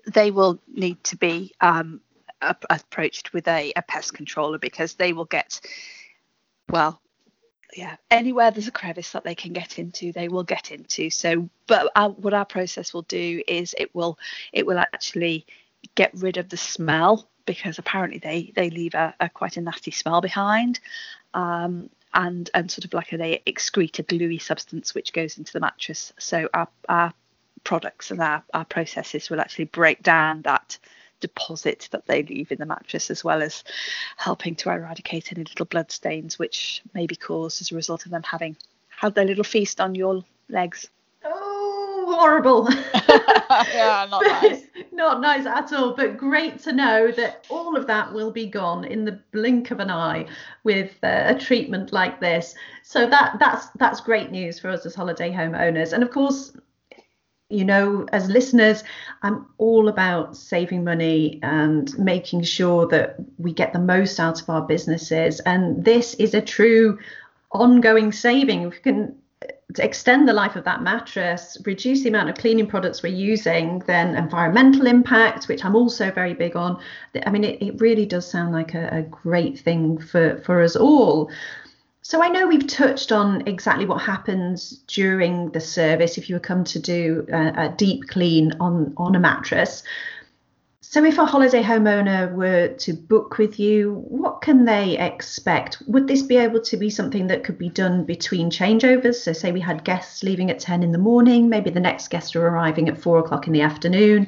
they 0.06 0.30
will 0.30 0.58
need 0.72 1.02
to 1.04 1.16
be 1.16 1.52
um, 1.60 2.00
approached 2.40 3.32
with 3.32 3.46
a, 3.48 3.72
a 3.76 3.82
pest 3.82 4.14
controller 4.14 4.58
because 4.58 4.94
they 4.94 5.12
will 5.12 5.26
get 5.26 5.60
well 6.68 7.00
yeah 7.76 7.96
anywhere 8.10 8.50
there's 8.50 8.68
a 8.68 8.72
crevice 8.72 9.12
that 9.12 9.24
they 9.24 9.34
can 9.34 9.52
get 9.52 9.78
into 9.78 10.12
they 10.12 10.28
will 10.28 10.44
get 10.44 10.70
into. 10.70 11.10
So 11.10 11.48
but 11.66 11.90
our, 11.96 12.10
what 12.10 12.34
our 12.34 12.44
process 12.44 12.92
will 12.92 13.02
do 13.02 13.42
is 13.46 13.74
it 13.78 13.94
will 13.94 14.18
it 14.52 14.66
will 14.66 14.78
actually 14.78 15.46
get 15.94 16.10
rid 16.14 16.36
of 16.36 16.48
the 16.48 16.56
smell 16.56 17.28
because 17.46 17.78
apparently 17.78 18.18
they 18.18 18.52
they 18.54 18.70
leave 18.70 18.94
a, 18.94 19.14
a 19.20 19.28
quite 19.28 19.56
a 19.56 19.60
nasty 19.60 19.90
smell 19.90 20.20
behind 20.20 20.80
um, 21.34 21.90
and 22.14 22.50
and 22.54 22.70
sort 22.70 22.84
of 22.84 22.94
like 22.94 23.12
a, 23.12 23.16
they 23.16 23.42
excrete 23.46 23.98
a 23.98 24.02
gluey 24.02 24.38
substance 24.38 24.94
which 24.94 25.12
goes 25.12 25.38
into 25.38 25.52
the 25.52 25.60
mattress. 25.60 26.12
So 26.18 26.48
our, 26.54 26.68
our 26.88 27.12
products 27.64 28.10
and 28.10 28.20
our, 28.20 28.42
our 28.52 28.64
processes 28.64 29.30
will 29.30 29.40
actually 29.40 29.66
break 29.66 30.02
down 30.02 30.42
that 30.42 30.78
deposit 31.22 31.88
that 31.92 32.06
they 32.06 32.22
leave 32.22 32.52
in 32.52 32.58
the 32.58 32.66
mattress, 32.66 33.10
as 33.10 33.24
well 33.24 33.40
as 33.40 33.64
helping 34.18 34.54
to 34.56 34.70
eradicate 34.70 35.32
any 35.32 35.44
little 35.44 35.66
blood 35.66 35.90
stains 35.90 36.38
which 36.38 36.82
may 36.92 37.06
be 37.06 37.16
caused 37.16 37.62
as 37.62 37.72
a 37.72 37.74
result 37.74 38.04
of 38.04 38.10
them 38.10 38.22
having 38.22 38.56
had 38.90 39.14
their 39.14 39.24
little 39.24 39.44
feast 39.44 39.80
on 39.80 39.94
your 39.94 40.22
legs. 40.50 40.90
Oh, 41.24 42.14
horrible. 42.18 42.68
yeah, 43.72 44.06
not 44.10 44.22
nice. 44.22 44.62
not 44.92 45.20
nice 45.20 45.46
at 45.46 45.72
all, 45.72 45.94
but 45.94 46.16
great 46.16 46.58
to 46.60 46.72
know 46.72 47.10
that 47.12 47.46
all 47.48 47.76
of 47.76 47.86
that 47.86 48.12
will 48.12 48.30
be 48.30 48.46
gone 48.46 48.84
in 48.84 49.04
the 49.04 49.18
blink 49.32 49.70
of 49.70 49.80
an 49.80 49.90
eye 49.90 50.26
with 50.64 50.92
uh, 51.02 51.24
a 51.26 51.34
treatment 51.38 51.92
like 51.92 52.20
this. 52.20 52.54
So 52.82 53.06
that 53.08 53.38
that's 53.38 53.68
that's 53.78 54.00
great 54.00 54.30
news 54.30 54.58
for 54.58 54.68
us 54.68 54.84
as 54.86 54.94
holiday 54.94 55.30
home 55.30 55.54
owners. 55.54 55.92
And 55.92 56.02
of 56.02 56.10
course, 56.10 56.52
you 57.52 57.64
know, 57.64 58.06
as 58.12 58.28
listeners, 58.28 58.82
I'm 59.22 59.46
all 59.58 59.88
about 59.88 60.36
saving 60.36 60.84
money 60.84 61.38
and 61.42 61.96
making 61.98 62.42
sure 62.44 62.86
that 62.88 63.16
we 63.38 63.52
get 63.52 63.72
the 63.72 63.78
most 63.78 64.18
out 64.18 64.40
of 64.40 64.48
our 64.48 64.62
businesses. 64.62 65.40
And 65.40 65.84
this 65.84 66.14
is 66.14 66.34
a 66.34 66.40
true 66.40 66.98
ongoing 67.52 68.12
saving. 68.12 68.62
If 68.62 68.72
we 68.72 68.78
can 68.80 69.14
extend 69.78 70.28
the 70.28 70.32
life 70.32 70.56
of 70.56 70.64
that 70.64 70.82
mattress, 70.82 71.56
reduce 71.64 72.02
the 72.02 72.08
amount 72.08 72.28
of 72.28 72.36
cleaning 72.36 72.66
products 72.66 73.02
we're 73.02 73.12
using, 73.12 73.80
then 73.80 74.16
environmental 74.16 74.86
impact, 74.86 75.48
which 75.48 75.64
I'm 75.64 75.76
also 75.76 76.10
very 76.10 76.34
big 76.34 76.56
on. 76.56 76.80
I 77.26 77.30
mean, 77.30 77.44
it, 77.44 77.62
it 77.62 77.80
really 77.80 78.06
does 78.06 78.30
sound 78.30 78.52
like 78.52 78.74
a, 78.74 78.88
a 78.92 79.02
great 79.02 79.58
thing 79.58 79.98
for, 79.98 80.38
for 80.44 80.62
us 80.62 80.76
all. 80.76 81.30
So 82.04 82.20
I 82.20 82.28
know 82.28 82.48
we've 82.48 82.66
touched 82.66 83.12
on 83.12 83.46
exactly 83.46 83.86
what 83.86 84.02
happens 84.02 84.82
during 84.88 85.50
the 85.50 85.60
service 85.60 86.18
if 86.18 86.28
you 86.28 86.34
were 86.34 86.40
come 86.40 86.64
to 86.64 86.80
do 86.80 87.24
a, 87.32 87.66
a, 87.66 87.74
deep 87.76 88.08
clean 88.08 88.52
on 88.58 88.92
on 88.96 89.14
a 89.14 89.20
mattress. 89.20 89.84
So 90.80 91.04
if 91.04 91.16
a 91.16 91.24
holiday 91.24 91.62
homeowner 91.62 92.34
were 92.34 92.68
to 92.68 92.92
book 92.92 93.38
with 93.38 93.58
you, 93.60 94.04
what 94.08 94.42
can 94.42 94.64
they 94.64 94.98
expect? 94.98 95.80
Would 95.86 96.08
this 96.08 96.22
be 96.22 96.36
able 96.36 96.60
to 96.62 96.76
be 96.76 96.90
something 96.90 97.28
that 97.28 97.44
could 97.44 97.56
be 97.56 97.68
done 97.68 98.04
between 98.04 98.50
changeovers? 98.50 99.14
So 99.14 99.32
say 99.32 99.52
we 99.52 99.60
had 99.60 99.84
guests 99.84 100.24
leaving 100.24 100.50
at 100.50 100.58
10 100.58 100.82
in 100.82 100.90
the 100.90 100.98
morning, 100.98 101.48
maybe 101.48 101.70
the 101.70 101.80
next 101.80 102.08
guests 102.08 102.34
are 102.34 102.46
arriving 102.46 102.88
at 102.88 102.98
four 102.98 103.20
o'clock 103.20 103.46
in 103.46 103.52
the 103.52 103.62
afternoon. 103.62 104.26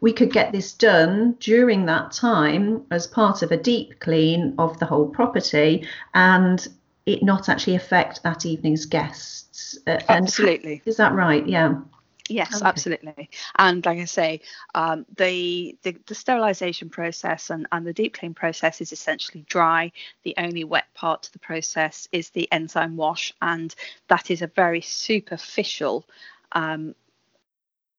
We 0.00 0.14
could 0.14 0.32
get 0.32 0.52
this 0.52 0.72
done 0.72 1.36
during 1.38 1.84
that 1.84 2.12
time 2.12 2.82
as 2.90 3.06
part 3.06 3.42
of 3.42 3.52
a 3.52 3.58
deep 3.58 4.00
clean 4.00 4.54
of 4.58 4.78
the 4.78 4.86
whole 4.86 5.06
property 5.06 5.86
and 6.14 6.66
it 7.10 7.22
not 7.22 7.48
actually 7.48 7.74
affect 7.74 8.22
that 8.22 8.46
evening's 8.46 8.86
guests. 8.86 9.78
Uh, 9.86 9.98
absolutely. 10.08 10.82
Is 10.84 10.96
that 10.96 11.12
right? 11.12 11.46
Yeah. 11.46 11.80
Yes, 12.28 12.54
okay. 12.54 12.64
absolutely. 12.64 13.28
And 13.58 13.84
like 13.84 13.98
I 13.98 14.04
say, 14.04 14.40
um, 14.76 15.04
the, 15.16 15.76
the, 15.82 15.96
the 16.06 16.14
sterilisation 16.14 16.88
process 16.88 17.50
and, 17.50 17.66
and 17.72 17.84
the 17.84 17.92
deep 17.92 18.14
clean 18.14 18.34
process 18.34 18.80
is 18.80 18.92
essentially 18.92 19.44
dry. 19.48 19.90
The 20.22 20.34
only 20.38 20.62
wet 20.62 20.86
part 20.94 21.26
of 21.26 21.32
the 21.32 21.40
process 21.40 22.08
is 22.12 22.30
the 22.30 22.50
enzyme 22.52 22.96
wash, 22.96 23.34
and 23.42 23.74
that 24.08 24.30
is 24.30 24.42
a 24.42 24.46
very 24.46 24.80
superficial 24.80 26.06
um, 26.52 26.94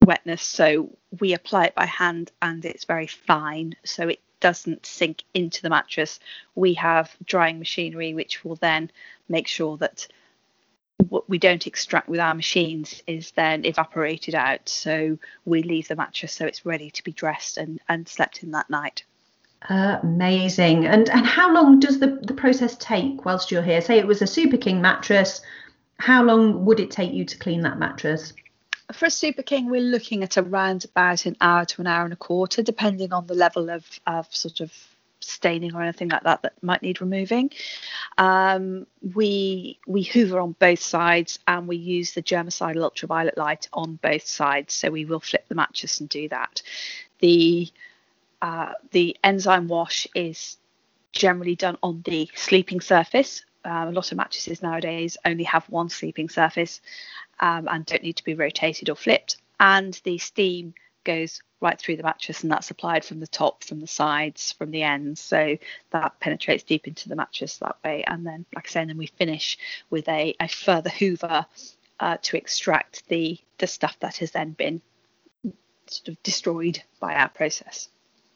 wetness. 0.06 0.44
So 0.44 0.98
we 1.20 1.34
apply 1.34 1.66
it 1.66 1.76
by 1.76 1.86
hand, 1.86 2.32
and 2.42 2.64
it's 2.64 2.86
very 2.86 3.08
fine. 3.08 3.76
So 3.84 4.08
it 4.08 4.22
doesn't 4.42 4.86
sink 4.86 5.24
into 5.34 5.62
the 5.62 5.70
mattress, 5.70 6.20
we 6.56 6.74
have 6.74 7.16
drying 7.26 7.60
machinery 7.60 8.14
which 8.14 8.44
will 8.44 8.58
then 8.58 8.92
make 9.30 9.48
sure 9.48 9.78
that 9.78 10.08
what 11.10 11.30
we 11.30 11.38
don't 11.38 11.68
extract 11.68 12.10
with 12.10 12.20
our 12.20 12.34
machines 12.34 13.02
is 13.08 13.32
then 13.32 13.66
evaporated 13.66 14.36
out. 14.36 14.68
So 14.68 15.18
we 15.46 15.64
leave 15.64 15.88
the 15.88 15.96
mattress 15.96 16.34
so 16.34 16.46
it's 16.46 16.66
ready 16.66 16.92
to 16.92 17.04
be 17.04 17.12
dressed 17.12 17.58
and, 17.58 17.80
and 17.90 18.08
slept 18.08 18.44
in 18.44 18.52
that 18.52 18.70
night. 18.70 19.04
Amazing. 19.70 20.88
And 20.88 21.10
and 21.10 21.26
how 21.26 21.54
long 21.54 21.80
does 21.80 22.00
the, 22.00 22.20
the 22.24 22.34
process 22.34 22.76
take 22.78 23.26
whilst 23.26 23.52
you're 23.52 23.62
here? 23.62 23.82
Say 23.82 24.00
it 24.00 24.08
was 24.08 24.22
a 24.22 24.28
Super 24.28 24.58
King 24.58 24.82
mattress. 24.82 25.42
How 25.98 26.24
long 26.24 26.66
would 26.66 26.80
it 26.80 26.90
take 26.90 27.14
you 27.14 27.26
to 27.26 27.38
clean 27.38 27.62
that 27.62 27.78
mattress? 27.78 28.34
For 28.94 29.06
a 29.06 29.12
Super 29.12 29.44
King, 29.44 29.70
we're 29.70 29.82
looking 29.82 30.24
at 30.24 30.38
around 30.38 30.86
about 30.86 31.26
an 31.26 31.38
hour 31.42 31.66
to 31.66 31.82
an 31.82 31.88
hour 31.88 32.04
and 32.04 32.14
a 32.14 32.18
quarter, 32.18 32.62
depending 32.64 33.14
on 33.14 33.28
the 33.28 33.34
level 33.34 33.70
of, 33.70 33.86
of 34.08 34.34
sort 34.34 34.62
of 34.62 34.72
staining 35.20 35.76
or 35.76 35.82
anything 35.82 36.10
like 36.10 36.24
that 36.24 36.42
that 36.42 36.54
might 36.62 36.82
need 36.82 37.00
removing. 37.00 37.52
Um, 38.18 38.88
we 39.14 39.80
we 39.88 40.04
hoover 40.04 40.40
on 40.40 40.54
both 40.54 40.82
sides 40.82 41.40
and 41.48 41.68
we 41.68 41.78
use 41.78 42.14
the 42.14 42.24
germicidal 42.24 42.84
ultraviolet 42.84 43.38
light 43.38 43.70
on 43.74 43.96
both 43.96 44.26
sides. 44.26 44.74
So 44.74 44.90
we 44.90 45.06
will 45.06 45.20
flip 45.20 45.48
the 45.48 45.56
mattress 45.56 46.00
and 46.00 46.10
do 46.10 46.28
that. 46.30 46.62
The 47.20 47.72
uh, 48.42 48.74
the 48.92 49.16
enzyme 49.24 49.68
wash 49.68 50.08
is 50.16 50.58
generally 51.12 51.56
done 51.56 51.78
on 51.84 52.02
the 52.04 52.30
sleeping 52.36 52.82
surface. 52.82 53.44
Um, 53.64 53.90
a 53.90 53.92
lot 53.92 54.12
of 54.12 54.18
mattresses 54.18 54.62
nowadays 54.62 55.18
only 55.26 55.44
have 55.44 55.70
one 55.70 55.90
sleeping 55.90 56.30
surface 56.30 56.82
um, 57.40 57.68
and 57.70 57.86
don't 57.86 58.04
need 58.04 58.18
to 58.18 58.24
be 58.24 58.34
rotated 58.34 58.90
or 58.90 58.96
flipped. 58.96 59.38
And 59.60 60.00
the 60.04 60.18
steam 60.18 60.74
goes 61.04 61.42
right 61.62 61.80
through 61.80 61.98
the 61.98 62.04
mattress 62.04 62.42
and 62.42 62.52
that's 62.52 62.72
applied 62.72 63.06
from 63.06 63.20
the 63.20 63.28
top, 63.28 63.64
from 63.64 63.80
the 63.80 63.88
sides, 63.88 64.52
from 64.54 64.72
the 64.72 64.84
ends. 64.84 65.22
So 65.22 65.58
that 65.92 66.20
penetrates 66.20 66.64
deep 66.64 66.88
into 66.88 67.10
the 67.10 67.16
mattress 67.16 67.58
that 67.58 67.78
way. 67.84 68.04
And 68.06 68.26
then, 68.26 68.46
like 68.56 68.68
I 68.68 68.72
say, 68.72 68.82
and 68.82 68.90
then 68.90 68.98
we 68.98 69.08
finish 69.08 69.58
with 69.90 70.08
a, 70.10 70.36
a 70.40 70.48
further 70.48 70.90
hoover 70.90 71.46
uh, 72.00 72.18
to 72.24 72.38
extract 72.38 73.08
the, 73.08 73.38
the 73.60 73.68
stuff 73.68 73.98
that 74.00 74.18
has 74.18 74.32
then 74.32 74.52
been 74.52 74.82
sort 75.88 76.08
of 76.10 76.24
destroyed 76.24 76.82
by 77.00 77.14
our 77.16 77.30
process. 77.30 77.90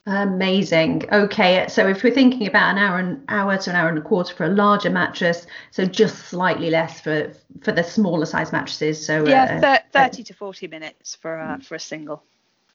Amazing. 0.07 1.03
Okay, 1.11 1.65
so 1.67 1.87
if 1.87 2.03
we're 2.03 2.13
thinking 2.13 2.45
about 2.45 2.71
an 2.71 2.77
hour 2.77 2.99
an 2.99 3.23
hour 3.27 3.57
to 3.57 3.69
an 3.71 3.75
hour 3.75 3.89
and 3.89 3.97
a 3.97 4.01
quarter 4.01 4.35
for 4.35 4.45
a 4.45 4.49
larger 4.49 4.91
mattress, 4.91 5.47
so 5.71 5.83
just 5.83 6.27
slightly 6.27 6.69
less 6.69 7.01
for 7.01 7.33
for 7.61 7.71
the 7.71 7.83
smaller 7.83 8.27
size 8.27 8.51
mattresses. 8.51 9.03
So 9.03 9.27
yeah, 9.27 9.59
uh, 9.63 9.79
thirty 9.91 10.21
uh, 10.21 10.25
to 10.25 10.33
forty 10.35 10.67
minutes 10.67 11.15
for 11.15 11.35
a, 11.35 11.59
for 11.59 11.73
a 11.73 11.79
single. 11.79 12.23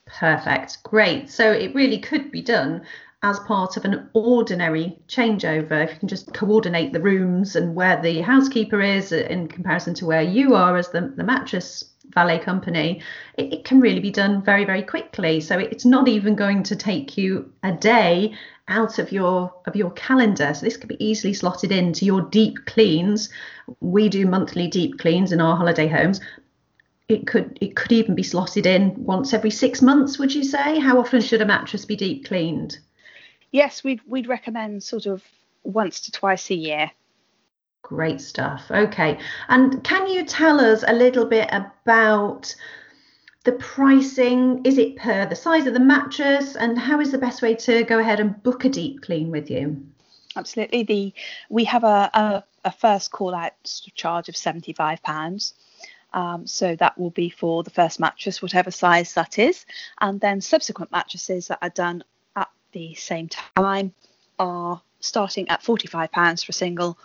Perfect. 0.07 0.83
Great. 0.83 1.31
So 1.31 1.53
it 1.53 1.73
really 1.73 1.99
could 1.99 2.33
be 2.33 2.43
done 2.43 2.83
as 3.23 3.39
part 3.41 3.77
of 3.77 3.85
an 3.85 4.09
ordinary 4.15 4.99
changeover. 5.07 5.85
If 5.85 5.93
you 5.93 5.99
can 5.99 6.09
just 6.09 6.33
coordinate 6.33 6.93
the 6.93 7.01
rooms 7.01 7.55
and 7.55 7.75
where 7.75 8.01
the 8.01 8.23
housekeeper 8.23 8.81
is 8.81 9.13
in 9.13 9.47
comparison 9.47 9.95
to 9.95 10.07
where 10.07 10.23
you 10.23 10.55
are 10.55 10.77
as 10.77 10.89
the, 10.89 11.13
the 11.17 11.25
mattress 11.25 11.85
valet 12.15 12.39
company, 12.39 13.03
it, 13.37 13.53
it, 13.53 13.65
can 13.65 13.79
really 13.81 14.01
be 14.01 14.11
done 14.11 14.43
very, 14.43 14.65
very 14.65 14.83
quickly. 14.83 15.41
So 15.41 15.59
it's 15.59 15.85
not 15.85 16.09
even 16.09 16.35
going 16.35 16.63
to 16.65 16.77
take 16.77 17.19
you 17.19 17.53
a 17.63 17.73
day 17.73 18.35
out 18.69 18.99
of 18.99 19.13
your 19.13 19.53
of 19.67 19.77
your 19.77 19.91
calendar. 19.91 20.55
So 20.55 20.65
this 20.65 20.79
could 20.79 20.89
be 20.89 21.05
easily 21.05 21.35
slotted 21.35 21.73
into 21.73 22.07
your 22.07 22.23
deep 22.23 22.65
cleans. 22.65 23.29
We 23.81 24.09
do 24.09 24.27
monthly 24.27 24.67
deep 24.69 24.99
cleans 24.99 25.31
in 25.31 25.43
our 25.43 25.57
holiday 25.57 25.89
homes. 25.89 26.21
It 27.09 27.27
could 27.27 27.59
it 27.61 27.77
could 27.77 27.93
even 27.93 28.15
be 28.15 28.23
slotted 28.23 28.65
in 28.65 28.95
once 29.05 29.35
every 29.35 29.51
six 29.51 29.83
months. 29.83 30.19
Would 30.19 30.35
you 30.35 30.45
say? 30.45 30.79
How 30.79 30.99
often 30.99 31.21
should 31.21 31.43
a 31.43 31.47
mattress 31.47 31.85
be 31.85 31.97
deep 31.97 32.25
cleaned? 32.25 32.79
Yes, 33.53 33.83
we'd 33.83 34.01
we'd 34.07 34.29
recommend 34.29 34.83
sort 34.83 35.07
of 35.07 35.23
once 35.63 36.01
to 36.01 36.13
twice 36.13 36.51
a 36.51 36.55
year. 36.55 36.91
Great 37.83 38.21
stuff. 38.21 38.71
Okay. 38.71 39.19
And 39.49 39.83
can 39.83 40.07
you 40.07 40.25
tell 40.25 40.61
us 40.61 40.85
a 40.87 40.93
little 40.93 41.25
bit 41.25 41.49
about 41.51 42.55
the 43.45 43.53
pricing? 43.53 44.61
Is 44.65 44.79
it 44.79 44.97
per 44.97 45.27
the 45.27 45.35
size 45.35 45.67
of 45.67 45.75
the 45.75 45.81
mattress? 45.81 46.57
And 46.57 46.79
how 46.79 47.01
is 47.01 47.11
the 47.11 47.19
best 47.19 47.43
way 47.43 47.55
to 47.57 47.83
go 47.85 47.99
ahead 47.99 48.21
and 48.21 48.41
book 48.43 48.65
a 48.65 48.69
deep 48.69 49.03
clean 49.03 49.31
with 49.31 49.51
you? 49.51 49.85
Absolutely. 50.37 50.85
The 50.85 51.15
we 51.49 51.65
have 51.65 51.85
a, 51.85 52.11
a, 52.15 52.45
a 52.65 52.71
first 52.71 53.11
call 53.11 53.35
out 53.35 53.53
charge 53.95 54.29
of 54.29 54.35
£75. 54.35 55.53
Um, 56.13 56.47
so 56.47 56.77
that 56.77 56.99
will 56.99 57.11
be 57.11 57.31
for 57.31 57.63
the 57.63 57.71
first 57.71 58.01
mattress, 58.01 58.43
whatever 58.43 58.71
size 58.71 59.15
that 59.15 59.39
is. 59.39 59.65
And 60.01 60.21
then 60.21 60.41
subsequent 60.41 60.93
mattresses 60.93 61.49
that 61.49 61.59
are 61.63 61.71
done 61.71 62.05
the 62.73 62.95
same 62.95 63.29
time 63.57 63.93
are 64.39 64.81
starting 65.01 65.49
at 65.49 65.63
£45 65.63 66.45
for 66.45 66.51
a 66.51 66.53
single 66.53 66.99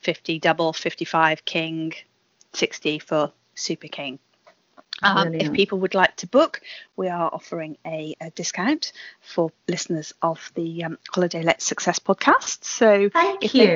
50 0.00 0.38
double, 0.38 0.72
55 0.72 1.44
king, 1.44 1.92
60 2.52 2.98
for 2.98 3.32
super 3.54 3.88
king. 3.88 4.18
Um, 5.02 5.34
if 5.34 5.52
people 5.52 5.80
would 5.80 5.94
like 5.94 6.14
to 6.16 6.28
book, 6.28 6.60
we 6.96 7.08
are 7.08 7.28
offering 7.32 7.76
a, 7.84 8.14
a 8.20 8.30
discount 8.30 8.92
for 9.20 9.50
listeners 9.66 10.14
of 10.22 10.52
the 10.54 10.84
um, 10.84 10.98
Holiday 11.10 11.42
Let 11.42 11.60
Success 11.60 11.98
podcast. 11.98 12.64
So 12.64 13.08
thank 13.08 13.44
if 13.44 13.54
you. 13.54 13.66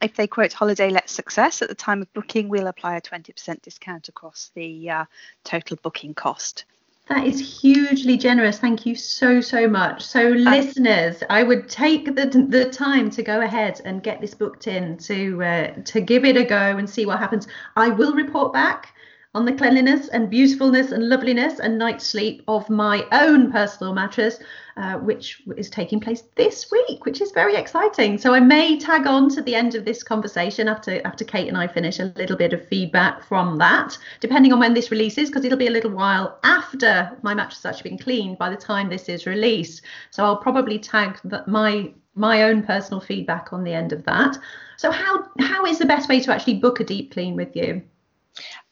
They, 0.00 0.06
if 0.06 0.16
they 0.16 0.26
quote 0.26 0.52
Holiday 0.52 0.90
Let 0.90 1.08
Success 1.08 1.62
at 1.62 1.68
the 1.68 1.74
time 1.74 2.02
of 2.02 2.12
booking, 2.12 2.48
we'll 2.48 2.66
apply 2.66 2.96
a 2.96 3.00
20% 3.00 3.62
discount 3.62 4.08
across 4.08 4.50
the 4.54 4.90
uh, 4.90 5.04
total 5.44 5.78
booking 5.82 6.14
cost. 6.14 6.64
That 7.08 7.24
is 7.24 7.60
hugely 7.60 8.16
generous. 8.16 8.58
Thank 8.58 8.84
you 8.84 8.96
so 8.96 9.40
so 9.40 9.68
much. 9.68 10.04
So 10.04 10.22
listeners, 10.28 11.22
I 11.30 11.44
would 11.44 11.68
take 11.68 12.16
the 12.16 12.26
the 12.26 12.68
time 12.70 13.10
to 13.10 13.22
go 13.22 13.42
ahead 13.42 13.80
and 13.84 14.02
get 14.02 14.20
this 14.20 14.34
booked 14.34 14.66
in 14.66 14.96
to 14.98 15.42
uh, 15.42 15.66
to 15.84 16.00
give 16.00 16.24
it 16.24 16.36
a 16.36 16.44
go 16.44 16.76
and 16.76 16.90
see 16.90 17.06
what 17.06 17.20
happens. 17.20 17.46
I 17.76 17.90
will 17.90 18.14
report 18.14 18.52
back 18.52 18.92
on 19.36 19.44
the 19.44 19.52
cleanliness 19.52 20.08
and 20.08 20.30
beautifulness 20.30 20.92
and 20.92 21.10
loveliness 21.10 21.60
and 21.60 21.76
night's 21.76 22.06
sleep 22.06 22.42
of 22.48 22.70
my 22.70 23.04
own 23.12 23.52
personal 23.52 23.92
mattress, 23.92 24.38
uh, 24.78 24.94
which 24.94 25.42
is 25.58 25.68
taking 25.68 26.00
place 26.00 26.22
this 26.36 26.70
week, 26.72 27.04
which 27.04 27.20
is 27.20 27.32
very 27.32 27.54
exciting. 27.54 28.16
So 28.16 28.32
I 28.32 28.40
may 28.40 28.78
tag 28.78 29.06
on 29.06 29.28
to 29.34 29.42
the 29.42 29.54
end 29.54 29.74
of 29.74 29.84
this 29.84 30.02
conversation 30.02 30.68
after 30.68 31.02
after 31.04 31.22
Kate 31.22 31.48
and 31.48 31.58
I 31.58 31.66
finish 31.66 32.00
a 32.00 32.14
little 32.16 32.36
bit 32.36 32.54
of 32.54 32.66
feedback 32.66 33.22
from 33.22 33.58
that, 33.58 33.98
depending 34.20 34.54
on 34.54 34.58
when 34.58 34.72
this 34.72 34.90
releases, 34.90 35.28
because 35.28 35.44
it'll 35.44 35.58
be 35.58 35.66
a 35.66 35.78
little 35.78 35.90
while 35.90 36.38
after 36.42 37.14
my 37.20 37.34
mattress 37.34 37.62
has 37.62 37.74
actually 37.74 37.90
been 37.90 37.98
cleaned 37.98 38.38
by 38.38 38.48
the 38.48 38.56
time 38.56 38.88
this 38.88 39.06
is 39.06 39.26
released. 39.26 39.82
So 40.12 40.24
I'll 40.24 40.38
probably 40.38 40.78
tag 40.78 41.20
my 41.46 41.92
my 42.14 42.44
own 42.44 42.62
personal 42.62 43.02
feedback 43.02 43.52
on 43.52 43.64
the 43.64 43.74
end 43.74 43.92
of 43.92 44.02
that. 44.04 44.38
So 44.78 44.90
how 44.90 45.26
how 45.40 45.66
is 45.66 45.78
the 45.78 45.84
best 45.84 46.08
way 46.08 46.20
to 46.20 46.32
actually 46.32 46.54
book 46.54 46.80
a 46.80 46.84
deep 46.84 47.12
clean 47.12 47.36
with 47.36 47.54
you? 47.54 47.82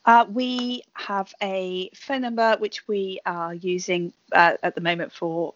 Uh, 0.06 0.26
we 0.30 0.82
have 0.92 1.32
a 1.42 1.90
phone 1.94 2.20
number 2.20 2.56
which 2.58 2.86
we 2.86 3.20
are 3.24 3.54
using 3.54 4.12
uh, 4.32 4.52
at 4.62 4.74
the 4.74 4.80
moment 4.80 5.12
for 5.12 5.54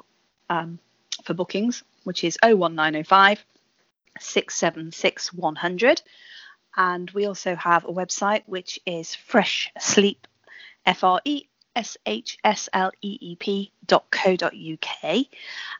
um, 0.48 0.78
for 1.24 1.34
bookings, 1.34 1.82
which 2.04 2.24
is 2.24 2.38
01905 2.42 3.44
676 4.18 5.32
100. 5.34 6.02
And 6.76 7.10
we 7.10 7.26
also 7.26 7.54
have 7.56 7.84
a 7.84 7.92
website 7.92 8.42
which 8.46 8.80
is 8.86 9.14
Fresh 9.14 9.72
Sleep, 9.78 10.26
F 10.86 11.04
R 11.04 11.20
E 11.24 11.44
S 11.76 11.96
H 12.06 12.38
S 12.42 12.68
L 12.72 12.90
E 13.02 13.18
E 13.20 13.36
P 13.36 13.72
dot 13.86 14.06
co 14.10 14.36
dot 14.36 14.54
uk. 14.54 15.26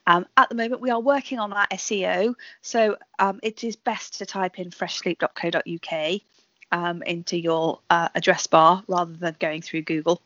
Um, 0.07 0.27
at 0.37 0.49
the 0.51 0.55
moment, 0.55 0.83
we 0.83 0.91
are 0.91 1.01
working 1.01 1.39
on 1.39 1.53
our 1.53 1.67
SEO, 1.69 2.35
so 2.61 2.97
um, 3.19 3.41
it 3.43 3.65
is 3.65 3.77
best 3.77 4.19
to 4.19 4.27
type 4.27 4.59
in 4.59 4.71
freshsleep.co.uk 4.71 6.21
um, 6.73 7.03
into 7.03 7.39
your 7.39 7.81
uh, 7.91 8.09
address 8.15 8.47
bar 8.47 8.83
rather 8.89 9.13
than 9.13 9.37
going 9.39 9.63
through 9.63 9.83
Google 9.83 10.21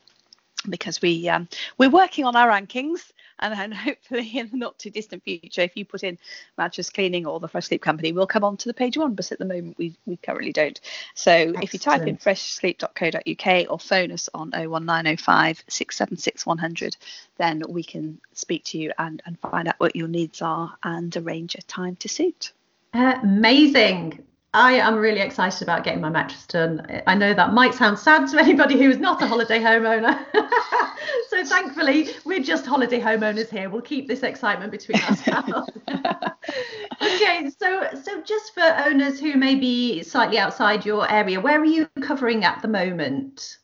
because 0.68 1.02
we 1.02 1.28
um, 1.28 1.48
we're 1.78 1.90
working 1.90 2.24
on 2.24 2.36
our 2.36 2.48
rankings 2.48 3.12
and 3.38 3.52
then 3.52 3.72
hopefully 3.72 4.38
in 4.38 4.48
the 4.50 4.56
not 4.56 4.78
too 4.78 4.90
distant 4.90 5.22
future 5.24 5.62
if 5.62 5.76
you 5.76 5.84
put 5.84 6.02
in 6.02 6.18
mattress 6.56 6.90
cleaning 6.90 7.26
or 7.26 7.40
the 7.40 7.48
fresh 7.48 7.66
sleep 7.66 7.82
company 7.82 8.12
we'll 8.12 8.26
come 8.26 8.44
on 8.44 8.56
to 8.56 8.68
the 8.68 8.74
page 8.74 8.96
one 8.96 9.14
but 9.14 9.30
at 9.32 9.38
the 9.38 9.44
moment 9.44 9.76
we, 9.78 9.94
we 10.06 10.16
currently 10.16 10.52
don't. 10.52 10.80
So 11.14 11.32
Excellent. 11.32 11.64
if 11.64 11.72
you 11.72 11.78
type 11.78 12.02
in 12.02 12.16
freshsleep.co.uk 12.16 13.70
or 13.70 13.78
phone 13.78 14.12
us 14.12 14.28
on 14.34 14.50
01905 14.50 15.64
676 15.68 16.46
100 16.46 16.96
then 17.38 17.62
we 17.68 17.82
can 17.82 18.20
speak 18.32 18.64
to 18.64 18.78
you 18.78 18.92
and, 18.98 19.22
and 19.26 19.38
find 19.40 19.68
out 19.68 19.74
what 19.78 19.96
your 19.96 20.08
needs 20.08 20.42
are 20.42 20.76
and 20.82 21.16
arrange 21.16 21.54
a 21.54 21.62
time 21.62 21.96
to 21.96 22.08
suit. 22.08 22.52
Amazing 22.94 24.24
I 24.54 24.74
am 24.74 24.96
really 24.96 25.20
excited 25.20 25.62
about 25.62 25.82
getting 25.82 26.02
my 26.02 26.10
mattress 26.10 26.44
done. 26.46 27.02
I 27.06 27.14
know 27.14 27.32
that 27.32 27.54
might 27.54 27.72
sound 27.72 27.98
sad 27.98 28.28
to 28.28 28.38
anybody 28.38 28.78
who 28.78 28.90
is 28.90 28.98
not 28.98 29.22
a 29.22 29.26
holiday 29.26 29.58
homeowner. 29.60 30.18
so 31.30 31.44
thankfully, 31.44 32.10
we're 32.26 32.42
just 32.42 32.66
holiday 32.66 33.00
homeowners 33.00 33.48
here. 33.48 33.70
We'll 33.70 33.80
keep 33.80 34.08
this 34.08 34.22
excitement 34.22 34.70
between 34.70 35.00
us. 35.02 35.26
okay, 37.02 37.50
so 37.58 37.88
so 38.02 38.20
just 38.20 38.52
for 38.52 38.62
owners 38.84 39.18
who 39.18 39.36
may 39.36 39.54
be 39.54 40.02
slightly 40.02 40.36
outside 40.36 40.84
your 40.84 41.10
area, 41.10 41.40
where 41.40 41.58
are 41.58 41.64
you 41.64 41.88
covering 42.02 42.44
at 42.44 42.60
the 42.60 42.68
moment? 42.68 43.56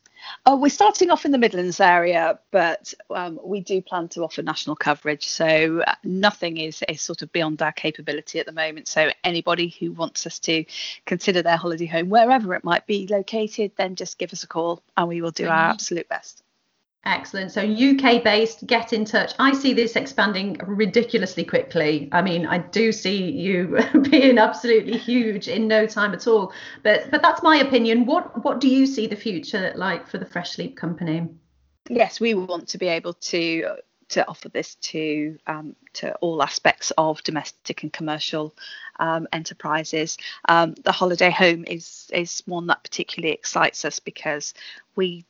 Oh, 0.51 0.55
we're 0.55 0.69
starting 0.69 1.11
off 1.11 1.25
in 1.25 1.31
the 1.31 1.37
Midlands 1.37 1.79
area, 1.79 2.39
but 2.49 2.91
um, 3.11 3.39
we 3.43 3.61
do 3.61 3.83
plan 3.83 4.09
to 4.09 4.23
offer 4.23 4.41
national 4.41 4.75
coverage. 4.75 5.27
So 5.27 5.83
uh, 5.85 5.93
nothing 6.03 6.57
is, 6.57 6.83
is 6.89 7.03
sort 7.03 7.21
of 7.21 7.31
beyond 7.31 7.61
our 7.61 7.71
capability 7.71 8.39
at 8.39 8.47
the 8.47 8.51
moment. 8.51 8.87
So 8.87 9.11
anybody 9.23 9.67
who 9.79 9.91
wants 9.91 10.25
us 10.25 10.39
to 10.39 10.65
consider 11.05 11.43
their 11.43 11.55
holiday 11.55 11.85
home, 11.85 12.09
wherever 12.09 12.55
it 12.55 12.63
might 12.63 12.87
be 12.87 13.05
located, 13.05 13.73
then 13.77 13.93
just 13.93 14.17
give 14.17 14.33
us 14.33 14.41
a 14.41 14.47
call 14.47 14.81
and 14.97 15.07
we 15.07 15.21
will 15.21 15.29
do 15.29 15.47
our 15.47 15.69
absolute 15.69 16.09
best. 16.09 16.41
Excellent. 17.05 17.51
So 17.51 17.61
UK 17.61 18.23
based, 18.23 18.67
get 18.67 18.91
in 18.91 19.05
touch. 19.05 19.33
I 19.39 19.53
see 19.53 19.73
this 19.73 19.95
expanding 19.95 20.57
ridiculously 20.65 21.45
quickly. 21.45 22.09
I 22.11 22.21
mean, 22.21 22.45
I 22.45 22.57
do 22.57 22.91
see 22.91 23.31
you 23.31 23.79
being 24.09 24.37
absolutely 24.37 24.97
huge 24.97 25.47
in 25.47 25.67
no 25.67 25.87
time 25.87 26.13
at 26.13 26.27
all. 26.27 26.51
But 26.83 27.09
but 27.09 27.21
that's 27.21 27.41
my 27.41 27.57
opinion. 27.57 28.05
What 28.05 28.43
what 28.43 28.59
do 28.59 28.67
you 28.67 28.85
see 28.85 29.07
the 29.07 29.15
future 29.15 29.71
like 29.75 30.07
for 30.07 30.17
the 30.17 30.25
Fresh 30.25 30.51
Sleep 30.51 30.75
Company? 30.75 31.29
Yes, 31.89 32.19
we 32.19 32.33
want 32.33 32.67
to 32.69 32.77
be 32.77 32.87
able 32.87 33.13
to 33.13 33.77
to 34.09 34.27
offer 34.27 34.49
this 34.49 34.75
to 34.75 35.37
um, 35.47 35.75
to 35.93 36.13
all 36.15 36.43
aspects 36.43 36.91
of 36.97 37.23
domestic 37.23 37.83
and 37.83 37.93
commercial 37.93 38.53
um, 38.99 39.27
enterprises. 39.31 40.17
Um, 40.49 40.73
the 40.83 40.91
holiday 40.91 41.29
home 41.29 41.63
is 41.65 42.09
is 42.13 42.43
one 42.45 42.67
that 42.67 42.83
particularly 42.83 43.33
excites 43.33 43.85
us 43.85 43.99
because 43.99 44.53
we 44.95 45.25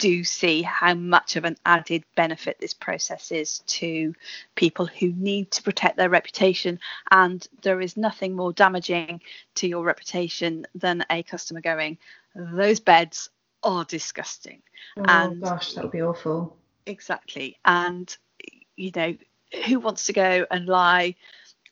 do 0.00 0.24
see 0.24 0.62
how 0.62 0.94
much 0.94 1.36
of 1.36 1.44
an 1.44 1.56
added 1.64 2.02
benefit 2.16 2.58
this 2.58 2.74
process 2.74 3.30
is 3.30 3.60
to 3.66 4.14
people 4.56 4.86
who 4.86 5.12
need 5.12 5.50
to 5.52 5.62
protect 5.62 5.96
their 5.96 6.08
reputation. 6.08 6.80
And 7.10 7.46
there 7.62 7.80
is 7.80 7.96
nothing 7.96 8.34
more 8.34 8.52
damaging 8.52 9.20
to 9.56 9.68
your 9.68 9.84
reputation 9.84 10.66
than 10.74 11.04
a 11.10 11.22
customer 11.22 11.60
going, 11.60 11.98
those 12.34 12.80
beds 12.80 13.30
are 13.62 13.84
disgusting. 13.84 14.62
Oh 14.96 15.04
and 15.06 15.42
gosh, 15.42 15.74
that 15.74 15.84
would 15.84 15.92
be 15.92 16.02
awful. 16.02 16.56
Exactly. 16.86 17.58
And, 17.64 18.16
you 18.76 18.90
know, 18.96 19.14
who 19.66 19.80
wants 19.80 20.06
to 20.06 20.12
go 20.14 20.46
and 20.50 20.66
lie 20.66 21.14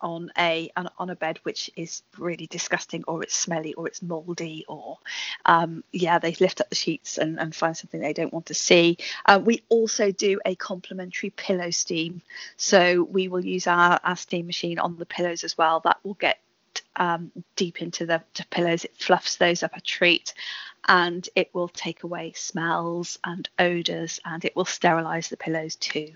on 0.00 0.30
a 0.38 0.70
on, 0.76 1.10
a 1.10 1.16
bed 1.16 1.38
which 1.42 1.70
is 1.76 2.02
really 2.18 2.46
disgusting 2.46 3.04
or 3.08 3.22
it's 3.22 3.34
smelly 3.34 3.74
or 3.74 3.86
it's 3.86 4.02
moldy 4.02 4.64
or 4.68 4.98
um, 5.46 5.82
yeah 5.92 6.18
they 6.18 6.34
lift 6.34 6.60
up 6.60 6.68
the 6.68 6.74
sheets 6.74 7.18
and, 7.18 7.38
and 7.38 7.54
find 7.54 7.76
something 7.76 8.00
they 8.00 8.12
don't 8.12 8.32
want 8.32 8.46
to 8.46 8.54
see. 8.54 8.96
Uh, 9.26 9.40
we 9.42 9.62
also 9.68 10.10
do 10.10 10.40
a 10.44 10.54
complimentary 10.54 11.30
pillow 11.30 11.70
steam. 11.70 12.22
So 12.56 13.02
we 13.02 13.28
will 13.28 13.44
use 13.44 13.66
our, 13.66 14.00
our 14.04 14.16
steam 14.16 14.46
machine 14.46 14.78
on 14.78 14.96
the 14.96 15.06
pillows 15.06 15.44
as 15.44 15.56
well. 15.56 15.80
That 15.80 15.98
will 16.04 16.14
get 16.14 16.38
um, 16.96 17.32
deep 17.56 17.82
into 17.82 18.06
the, 18.06 18.22
the 18.34 18.44
pillows. 18.50 18.84
It 18.84 18.96
fluffs 18.96 19.36
those 19.36 19.62
up 19.62 19.76
a 19.76 19.80
treat 19.80 20.34
and 20.86 21.28
it 21.34 21.50
will 21.52 21.68
take 21.68 22.02
away 22.02 22.32
smells 22.34 23.18
and 23.24 23.48
odors 23.58 24.20
and 24.24 24.44
it 24.44 24.54
will 24.56 24.64
sterilize 24.64 25.28
the 25.28 25.36
pillows 25.36 25.76
too 25.76 26.14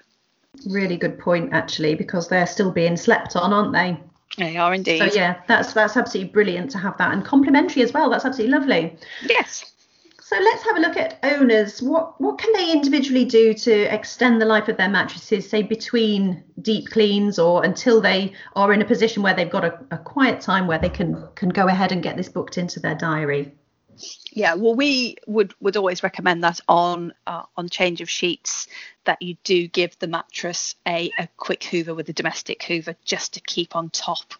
Really 0.66 0.96
good 0.96 1.18
point, 1.18 1.52
actually, 1.52 1.94
because 1.94 2.28
they're 2.28 2.46
still 2.46 2.70
being 2.70 2.96
slept 2.96 3.36
on, 3.36 3.52
aren't 3.52 3.72
they? 3.72 3.98
They 4.36 4.56
are 4.56 4.74
indeed. 4.74 4.98
So 4.98 5.04
yeah, 5.18 5.40
that's 5.46 5.72
that's 5.72 5.96
absolutely 5.96 6.32
brilliant 6.32 6.70
to 6.72 6.78
have 6.78 6.96
that, 6.98 7.12
and 7.12 7.24
complimentary 7.24 7.82
as 7.82 7.92
well. 7.92 8.10
That's 8.10 8.24
absolutely 8.24 8.56
lovely. 8.58 8.96
Yes. 9.28 9.72
So 10.20 10.38
let's 10.38 10.62
have 10.64 10.76
a 10.76 10.80
look 10.80 10.96
at 10.96 11.18
owners. 11.22 11.82
What 11.82 12.18
what 12.20 12.38
can 12.38 12.52
they 12.54 12.72
individually 12.72 13.26
do 13.26 13.52
to 13.52 13.94
extend 13.94 14.40
the 14.40 14.46
life 14.46 14.68
of 14.68 14.78
their 14.78 14.88
mattresses, 14.88 15.48
say 15.48 15.62
between 15.62 16.42
deep 16.62 16.88
cleans 16.88 17.38
or 17.38 17.64
until 17.64 18.00
they 18.00 18.32
are 18.56 18.72
in 18.72 18.80
a 18.80 18.86
position 18.86 19.22
where 19.22 19.34
they've 19.34 19.50
got 19.50 19.64
a, 19.64 19.78
a 19.90 19.98
quiet 19.98 20.40
time 20.40 20.66
where 20.66 20.78
they 20.78 20.88
can 20.88 21.28
can 21.34 21.50
go 21.50 21.68
ahead 21.68 21.92
and 21.92 22.02
get 22.02 22.16
this 22.16 22.30
booked 22.30 22.56
into 22.56 22.80
their 22.80 22.94
diary? 22.94 23.52
Yeah 24.32 24.54
well 24.54 24.74
we 24.74 25.16
would 25.26 25.54
would 25.60 25.76
always 25.76 26.02
recommend 26.02 26.42
that 26.42 26.60
on 26.68 27.12
uh, 27.26 27.42
on 27.56 27.68
change 27.68 28.00
of 28.00 28.08
sheets 28.10 28.66
that 29.04 29.20
you 29.20 29.36
do 29.44 29.66
give 29.68 29.98
the 29.98 30.06
mattress 30.06 30.74
a, 30.86 31.10
a 31.18 31.28
quick 31.36 31.64
hoover 31.64 31.94
with 31.94 32.08
a 32.08 32.12
domestic 32.12 32.62
hoover 32.62 32.94
just 33.04 33.34
to 33.34 33.40
keep 33.40 33.74
on 33.76 33.90
top 33.90 34.34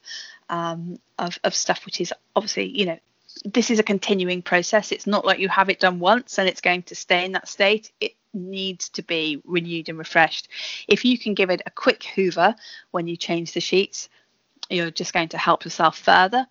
um, 0.49 0.99
of, 1.19 1.39
of 1.45 1.55
stuff 1.55 1.85
which 1.85 2.01
is 2.01 2.13
obviously 2.35 2.67
you 2.67 2.87
know 2.87 2.99
this 3.47 3.71
is 3.71 3.79
a 3.79 3.83
continuing 3.83 4.43
process. 4.43 4.93
It's 4.93 5.07
not 5.07 5.25
like 5.25 5.39
you 5.39 5.49
have 5.49 5.71
it 5.71 5.81
done 5.81 5.99
once 5.99 6.39
and 6.39 6.47
it's 6.47 6.61
going 6.61 6.83
to 6.85 6.95
stay 6.95 7.25
in 7.25 7.33
that 7.33 7.49
state. 7.49 7.91
It 7.99 8.13
needs 8.35 8.91
to 8.91 9.03
be 9.03 9.41
renewed 9.47 9.89
and 9.89 9.99
refreshed. 9.99 10.49
If 10.87 11.05
you 11.07 11.19
can 11.19 11.33
give 11.33 11.49
it 11.49 11.63
a 11.65 11.71
quick 11.71 12.05
hoover 12.05 12.55
when 12.91 13.09
you 13.09 13.17
change 13.17 13.53
the 13.53 13.61
sheets 13.61 14.11
you're 14.71 14.91
just 14.91 15.13
going 15.13 15.29
to 15.29 15.39
help 15.39 15.65
yourself 15.65 15.99
further 15.99 16.47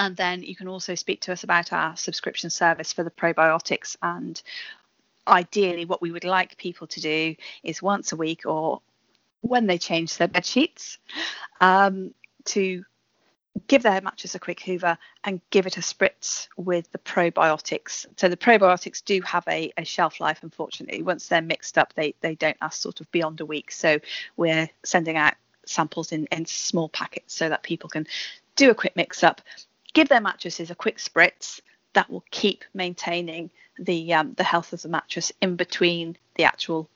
and 0.00 0.16
then 0.16 0.42
you 0.42 0.56
can 0.56 0.66
also 0.66 0.94
speak 0.94 1.20
to 1.20 1.32
us 1.32 1.44
about 1.44 1.74
our 1.74 1.94
subscription 1.94 2.48
service 2.48 2.90
for 2.90 3.04
the 3.04 3.10
probiotics. 3.10 3.96
And 4.02 4.40
ideally, 5.28 5.84
what 5.84 6.00
we 6.00 6.10
would 6.10 6.24
like 6.24 6.56
people 6.56 6.86
to 6.86 7.00
do 7.02 7.36
is 7.62 7.82
once 7.82 8.10
a 8.10 8.16
week 8.16 8.46
or 8.46 8.80
when 9.42 9.66
they 9.66 9.76
change 9.76 10.16
their 10.16 10.26
bed 10.26 10.46
sheets 10.46 10.96
um, 11.60 12.14
to 12.46 12.82
give 13.66 13.82
their 13.82 14.00
mattress 14.00 14.34
a 14.34 14.38
quick 14.38 14.60
hoover 14.62 14.96
and 15.22 15.42
give 15.50 15.66
it 15.66 15.76
a 15.76 15.80
spritz 15.82 16.48
with 16.56 16.90
the 16.92 16.98
probiotics. 16.98 18.06
So 18.16 18.30
the 18.30 18.38
probiotics 18.38 19.04
do 19.04 19.20
have 19.20 19.44
a, 19.48 19.70
a, 19.76 19.84
shelf 19.84 20.18
life, 20.18 20.38
unfortunately. 20.42 21.02
Once 21.02 21.28
they're 21.28 21.42
mixed 21.42 21.76
up, 21.76 21.92
they, 21.92 22.14
they 22.22 22.36
don't 22.36 22.56
last 22.62 22.80
sort 22.80 23.02
of 23.02 23.12
beyond 23.12 23.42
a 23.42 23.46
week. 23.46 23.70
So 23.70 23.98
we're 24.38 24.70
sending 24.82 25.18
out 25.18 25.34
samples 25.66 26.10
in, 26.10 26.24
in 26.32 26.46
small 26.46 26.88
packets 26.88 27.34
so 27.34 27.50
that 27.50 27.62
people 27.62 27.90
can 27.90 28.06
do 28.56 28.70
a 28.70 28.74
quick 28.74 28.96
mix 28.96 29.22
up 29.22 29.42
give 29.92 30.08
their 30.08 30.20
mattresses 30.20 30.70
a 30.70 30.74
quick 30.74 30.98
spritz 30.98 31.60
that 31.92 32.10
will 32.10 32.24
keep 32.30 32.64
maintaining 32.74 33.50
the 33.78 34.14
um, 34.14 34.34
the 34.34 34.44
health 34.44 34.72
of 34.72 34.82
the 34.82 34.88
mattress 34.88 35.32
in 35.40 35.56
between 35.56 36.16
the 36.36 36.44
actual 36.44 36.88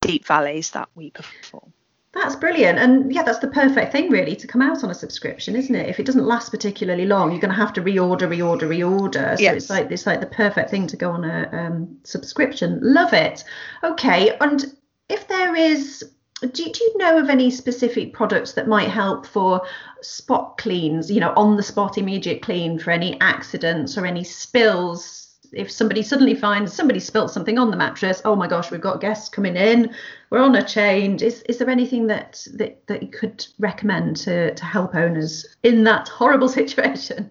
deep 0.00 0.26
valets 0.26 0.70
that 0.70 0.88
we 0.94 1.10
perform. 1.10 1.72
That's 2.12 2.36
brilliant. 2.36 2.78
And 2.78 3.12
yeah, 3.12 3.24
that's 3.24 3.40
the 3.40 3.48
perfect 3.48 3.90
thing 3.90 4.08
really 4.08 4.36
to 4.36 4.46
come 4.46 4.62
out 4.62 4.84
on 4.84 4.90
a 4.90 4.94
subscription, 4.94 5.56
isn't 5.56 5.74
it? 5.74 5.88
If 5.88 5.98
it 5.98 6.06
doesn't 6.06 6.24
last 6.24 6.50
particularly 6.50 7.06
long, 7.06 7.32
you're 7.32 7.40
going 7.40 7.50
to 7.50 7.56
have 7.56 7.72
to 7.72 7.82
reorder, 7.82 8.28
reorder, 8.28 8.68
reorder. 8.68 9.36
So 9.36 9.42
yes. 9.42 9.56
it's 9.56 9.70
like 9.70 9.90
it's 9.90 10.06
like 10.06 10.20
the 10.20 10.26
perfect 10.26 10.70
thing 10.70 10.86
to 10.86 10.96
go 10.96 11.10
on 11.10 11.24
a 11.24 11.48
um, 11.52 11.98
subscription. 12.04 12.78
Love 12.82 13.12
it. 13.12 13.42
Okay. 13.82 14.36
And 14.40 14.64
if 15.08 15.26
there 15.26 15.56
is 15.56 16.04
do, 16.46 16.64
do 16.64 16.84
you 16.84 16.98
know 16.98 17.18
of 17.18 17.30
any 17.30 17.50
specific 17.50 18.12
products 18.12 18.52
that 18.52 18.68
might 18.68 18.88
help 18.88 19.26
for 19.26 19.66
spot 20.02 20.58
cleans, 20.58 21.10
you 21.10 21.20
know, 21.20 21.32
on 21.36 21.56
the 21.56 21.62
spot 21.62 21.98
immediate 21.98 22.42
clean 22.42 22.78
for 22.78 22.90
any 22.90 23.20
accidents 23.20 23.96
or 23.96 24.06
any 24.06 24.24
spills? 24.24 25.20
If 25.52 25.70
somebody 25.70 26.02
suddenly 26.02 26.34
finds 26.34 26.72
somebody 26.72 26.98
spilt 26.98 27.30
something 27.30 27.58
on 27.58 27.70
the 27.70 27.76
mattress, 27.76 28.20
oh 28.24 28.34
my 28.34 28.48
gosh, 28.48 28.70
we've 28.70 28.80
got 28.80 29.00
guests 29.00 29.28
coming 29.28 29.56
in, 29.56 29.94
we're 30.30 30.42
on 30.42 30.56
a 30.56 30.64
change. 30.64 31.22
Is 31.22 31.42
is 31.42 31.58
there 31.58 31.70
anything 31.70 32.08
that 32.08 32.44
that, 32.54 32.84
that 32.88 33.02
you 33.02 33.08
could 33.08 33.46
recommend 33.60 34.16
to 34.18 34.54
to 34.54 34.64
help 34.64 34.94
owners 34.94 35.46
in 35.62 35.84
that 35.84 36.08
horrible 36.08 36.48
situation? 36.60 37.30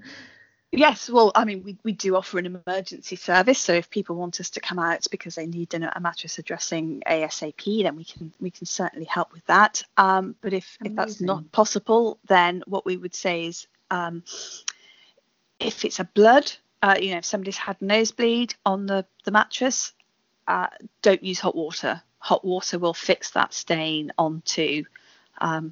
Yes, 0.76 1.08
well, 1.08 1.32
I 1.36 1.46
mean, 1.46 1.62
we, 1.64 1.78
we 1.84 1.92
do 1.92 2.16
offer 2.16 2.40
an 2.40 2.48
emergency 2.66 3.16
service. 3.16 3.60
So 3.60 3.74
if 3.74 3.92
people 3.92 4.16
want 4.16 4.40
us 4.40 4.50
to 4.52 4.60
come 4.60 4.80
out 4.80 5.06
because 5.12 5.36
they 5.36 5.46
need 5.46 5.72
a, 5.76 5.98
a 5.98 6.00
mattress 6.00 6.40
addressing 6.40 7.04
ASAP, 7.06 7.84
then 7.84 7.96
we 7.96 8.04
can 8.04 8.34
we 8.42 8.50
can 8.50 8.66
certainly 8.66 9.06
help 9.06 9.32
with 9.34 9.46
that. 9.46 9.84
Um, 9.98 10.36
but 10.42 10.52
if, 10.52 10.80
if 10.84 10.96
that's 10.96 11.22
not 11.22 11.52
possible, 11.52 12.18
then 12.28 12.64
what 12.66 12.88
we 12.88 12.98
would 12.98 13.14
say 13.14 13.46
is 13.46 13.68
um, 13.92 14.24
if 15.60 15.86
it's 15.86 16.00
a 16.00 16.06
blood, 16.06 16.52
uh, 16.82 16.96
you 17.00 17.12
know, 17.12 17.18
if 17.18 17.26
somebody's 17.26 17.58
had 17.58 17.80
nosebleed 17.80 18.56
on 18.66 18.88
the, 18.88 19.06
the 19.26 19.32
mattress, 19.32 19.94
uh, 20.48 20.68
don't 21.04 21.24
use 21.24 21.40
hot 21.40 21.56
water. 21.56 22.02
Hot 22.18 22.44
water 22.44 22.80
will 22.80 22.96
fix 22.96 23.30
that 23.32 23.54
stain 23.54 24.12
onto 24.18 24.86
um, 25.38 25.72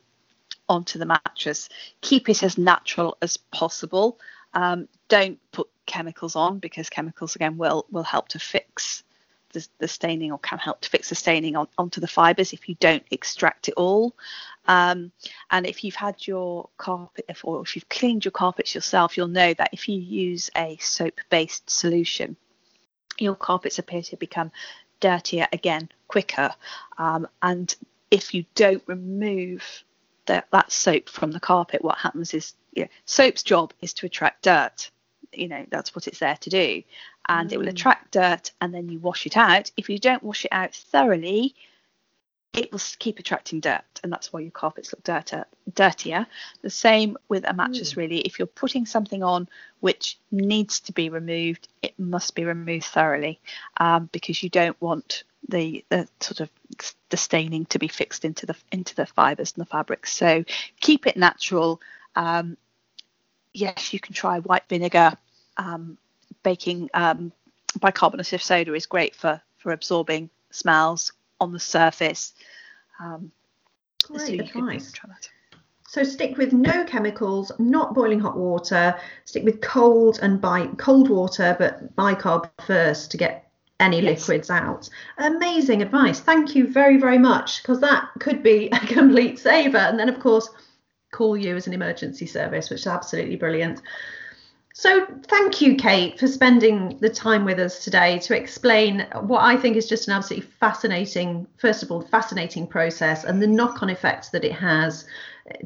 onto 0.69 0.99
the 0.99 1.05
mattress. 1.07 1.69
Keep 2.01 2.29
it 2.29 2.43
as 2.43 2.59
natural 2.59 3.17
as 3.21 3.37
possible. 3.37 4.19
Um, 4.53 4.87
don't 5.07 5.39
put 5.51 5.67
chemicals 5.85 6.35
on 6.35 6.59
because 6.59 6.89
chemicals 6.89 7.35
again 7.35 7.57
will 7.57 7.85
will 7.91 8.03
help 8.03 8.29
to 8.29 8.39
fix 8.39 9.03
the, 9.53 9.67
the 9.79 9.87
staining 9.87 10.31
or 10.31 10.39
can 10.39 10.57
help 10.57 10.81
to 10.81 10.89
fix 10.89 11.09
the 11.09 11.15
staining 11.15 11.55
on, 11.55 11.67
onto 11.77 12.01
the 12.01 12.07
fibres 12.07 12.53
if 12.53 12.69
you 12.69 12.75
don't 12.79 13.03
extract 13.11 13.67
it 13.67 13.73
all. 13.75 14.15
Um, 14.67 15.11
and 15.49 15.65
if 15.65 15.83
you've 15.83 15.95
had 15.95 16.27
your 16.27 16.69
carpet 16.77 17.25
if, 17.27 17.43
or 17.43 17.61
if 17.61 17.75
you've 17.75 17.89
cleaned 17.89 18.25
your 18.25 18.31
carpets 18.31 18.75
yourself, 18.75 19.17
you'll 19.17 19.27
know 19.27 19.53
that 19.53 19.69
if 19.73 19.89
you 19.89 19.99
use 19.99 20.49
a 20.55 20.77
soap-based 20.79 21.69
solution, 21.69 22.35
your 23.17 23.35
carpets 23.35 23.79
appear 23.79 24.01
to 24.03 24.17
become 24.17 24.51
dirtier 24.99 25.47
again 25.51 25.89
quicker. 26.07 26.51
Um, 26.97 27.27
and 27.41 27.73
if 28.09 28.33
you 28.33 28.45
don't 28.55 28.83
remove 28.87 29.83
that, 30.25 30.47
that 30.51 30.71
soap 30.71 31.09
from 31.09 31.31
the 31.31 31.39
carpet, 31.39 31.83
what 31.83 31.97
happens 31.97 32.33
is 32.33 32.53
you 32.73 32.83
know, 32.83 32.89
soap's 33.05 33.43
job 33.43 33.73
is 33.81 33.93
to 33.95 34.05
attract 34.05 34.43
dirt. 34.43 34.91
You 35.33 35.47
know, 35.47 35.65
that's 35.69 35.95
what 35.95 36.07
it's 36.07 36.19
there 36.19 36.37
to 36.37 36.49
do. 36.49 36.83
And 37.27 37.49
mm. 37.49 37.53
it 37.53 37.57
will 37.57 37.67
mm. 37.67 37.71
attract 37.71 38.11
dirt 38.11 38.51
and 38.59 38.73
then 38.73 38.89
you 38.89 38.99
wash 38.99 39.25
it 39.25 39.37
out. 39.37 39.71
If 39.77 39.89
you 39.89 39.97
don't 39.97 40.23
wash 40.23 40.45
it 40.45 40.51
out 40.51 40.73
thoroughly, 40.73 41.55
it 42.53 42.71
will 42.71 42.81
keep 42.99 43.17
attracting 43.19 43.59
dirt 43.61 43.83
and 44.03 44.11
that's 44.11 44.33
why 44.33 44.41
your 44.41 44.51
carpets 44.51 44.91
look 44.91 45.03
dirtier 45.03 45.45
dirtier 45.73 46.27
the 46.63 46.69
same 46.69 47.17
with 47.29 47.47
a 47.47 47.53
mattress 47.53 47.93
mm. 47.93 47.97
really 47.97 48.19
if 48.19 48.37
you're 48.37 48.45
putting 48.45 48.85
something 48.85 49.23
on 49.23 49.47
which 49.79 50.17
needs 50.31 50.81
to 50.81 50.91
be 50.91 51.09
removed 51.09 51.69
it 51.81 51.97
must 51.97 52.35
be 52.35 52.43
removed 52.43 52.85
thoroughly 52.85 53.39
um, 53.77 54.09
because 54.11 54.43
you 54.43 54.49
don't 54.49 54.79
want 54.81 55.23
the, 55.47 55.83
the 55.89 56.07
sort 56.19 56.39
of 56.39 56.49
the 57.09 57.17
staining 57.17 57.65
to 57.65 57.79
be 57.79 57.87
fixed 57.87 58.23
into 58.23 58.45
the 58.45 58.55
into 58.71 58.95
the 58.95 59.05
fibers 59.05 59.53
and 59.55 59.61
the 59.61 59.69
fabrics 59.69 60.13
so 60.13 60.43
keep 60.79 61.07
it 61.07 61.17
natural 61.17 61.81
um, 62.15 62.57
yes, 63.53 63.93
you 63.93 63.99
can 63.99 64.13
try 64.13 64.39
white 64.39 64.63
vinegar. 64.69 65.13
Um, 65.57 65.97
baking 66.43 66.89
um, 66.93 67.31
bicarbonate 67.79 68.33
of 68.33 68.41
soda 68.41 68.73
is 68.73 68.85
great 68.85 69.15
for 69.15 69.41
for 69.57 69.71
absorbing 69.71 70.29
smells 70.49 71.11
on 71.39 71.51
the 71.51 71.59
surface. 71.59 72.33
Um, 72.99 73.31
great 74.03 74.39
so 74.39 74.59
advice. 74.59 74.93
So 75.87 76.03
stick 76.03 76.37
with 76.37 76.53
no 76.53 76.85
chemicals, 76.85 77.51
not 77.59 77.93
boiling 77.93 78.21
hot 78.21 78.37
water. 78.37 78.97
Stick 79.25 79.43
with 79.43 79.59
cold 79.59 80.19
and 80.21 80.39
by 80.39 80.67
cold 80.77 81.09
water, 81.09 81.55
but 81.59 81.95
bicarb 81.97 82.49
first 82.65 83.11
to 83.11 83.17
get 83.17 83.50
any 83.81 84.01
yes. 84.01 84.27
liquids 84.27 84.49
out. 84.49 84.89
Amazing 85.17 85.81
advice. 85.81 86.19
Thank 86.19 86.55
you 86.55 86.67
very, 86.67 86.97
very 86.97 87.17
much 87.17 87.61
because 87.61 87.81
that 87.81 88.09
could 88.19 88.41
be 88.43 88.69
a 88.71 88.79
complete 88.79 89.39
saver. 89.39 89.77
And 89.77 89.99
then, 89.99 90.09
of 90.09 90.19
course, 90.19 90.49
call 91.11 91.35
you 91.35 91.55
as 91.55 91.67
an 91.67 91.73
emergency 91.73 92.25
service, 92.25 92.69
which 92.69 92.81
is 92.81 92.87
absolutely 92.87 93.35
brilliant. 93.35 93.81
So, 94.73 95.05
thank 95.27 95.59
you, 95.59 95.75
Kate, 95.75 96.17
for 96.17 96.27
spending 96.27 96.97
the 97.01 97.09
time 97.09 97.43
with 97.43 97.59
us 97.59 97.83
today 97.83 98.19
to 98.19 98.37
explain 98.37 99.05
what 99.19 99.41
I 99.43 99.57
think 99.57 99.75
is 99.75 99.87
just 99.87 100.07
an 100.07 100.13
absolutely 100.13 100.49
fascinating, 100.59 101.45
first 101.57 101.83
of 101.83 101.91
all, 101.91 102.01
fascinating 102.01 102.67
process 102.67 103.25
and 103.25 103.41
the 103.41 103.47
knock 103.47 103.83
on 103.83 103.89
effects 103.89 104.29
that 104.29 104.45
it 104.45 104.53
has 104.53 105.05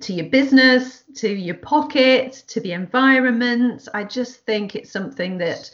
to 0.02 0.14
your 0.14 0.26
business, 0.26 1.04
to 1.16 1.30
your 1.30 1.56
pocket, 1.56 2.44
to 2.48 2.60
the 2.60 2.72
environment. 2.72 3.88
I 3.94 4.04
just 4.06 4.46
think 4.46 4.76
it's 4.76 4.92
something 4.92 5.38
that 5.38 5.70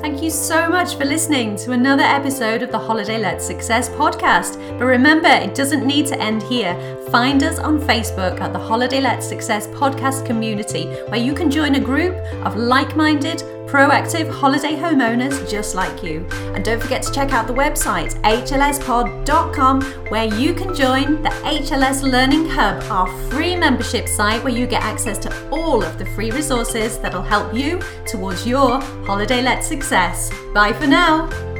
Thank 0.00 0.22
you 0.22 0.30
so 0.30 0.68
much 0.68 0.94
for 0.96 1.04
listening 1.04 1.56
to 1.56 1.72
another 1.72 2.02
episode 2.02 2.62
of 2.62 2.70
the 2.70 2.78
Holiday 2.78 3.18
Let 3.18 3.42
Success 3.42 3.88
podcast. 3.88 4.56
But 4.78 4.84
remember, 4.84 5.28
it 5.28 5.54
doesn't 5.54 5.84
need 5.86 6.06
to 6.06 6.20
end 6.20 6.42
here. 6.44 6.74
Find 7.10 7.42
us 7.42 7.58
on 7.58 7.80
Facebook 7.80 8.40
at 8.40 8.52
the 8.52 8.58
Holiday 8.58 9.00
Let 9.00 9.22
Success 9.22 9.66
podcast 9.68 10.24
community, 10.24 10.84
where 11.08 11.20
you 11.20 11.34
can 11.34 11.50
join 11.50 11.74
a 11.74 11.80
group 11.80 12.14
of 12.44 12.56
like 12.56 12.94
minded, 12.94 13.42
proactive 13.66 14.30
holiday 14.30 14.74
homeowners 14.74 15.48
just 15.50 15.74
like 15.74 16.02
you. 16.02 16.26
And 16.54 16.64
don't 16.64 16.80
forget 16.80 17.02
to 17.02 17.12
check 17.12 17.32
out 17.32 17.46
the 17.46 17.54
website 17.54 18.14
hlspod.com 18.22 19.82
where 20.08 20.26
you 20.34 20.54
can 20.54 20.74
join 20.74 21.22
the 21.22 21.30
HLS 21.44 22.02
Learning 22.02 22.48
Hub, 22.48 22.82
our 22.90 23.06
free 23.30 23.56
membership 23.56 24.08
site 24.08 24.42
where 24.42 24.52
you 24.52 24.66
get 24.66 24.82
access 24.82 25.18
to 25.18 25.50
all 25.50 25.82
of 25.82 25.98
the 25.98 26.06
free 26.06 26.30
resources 26.30 26.98
that'll 26.98 27.22
help 27.22 27.54
you 27.54 27.80
towards 28.06 28.46
your 28.46 28.80
holiday 29.04 29.42
let 29.42 29.64
success. 29.64 30.30
Bye 30.54 30.72
for 30.72 30.86
now. 30.86 31.55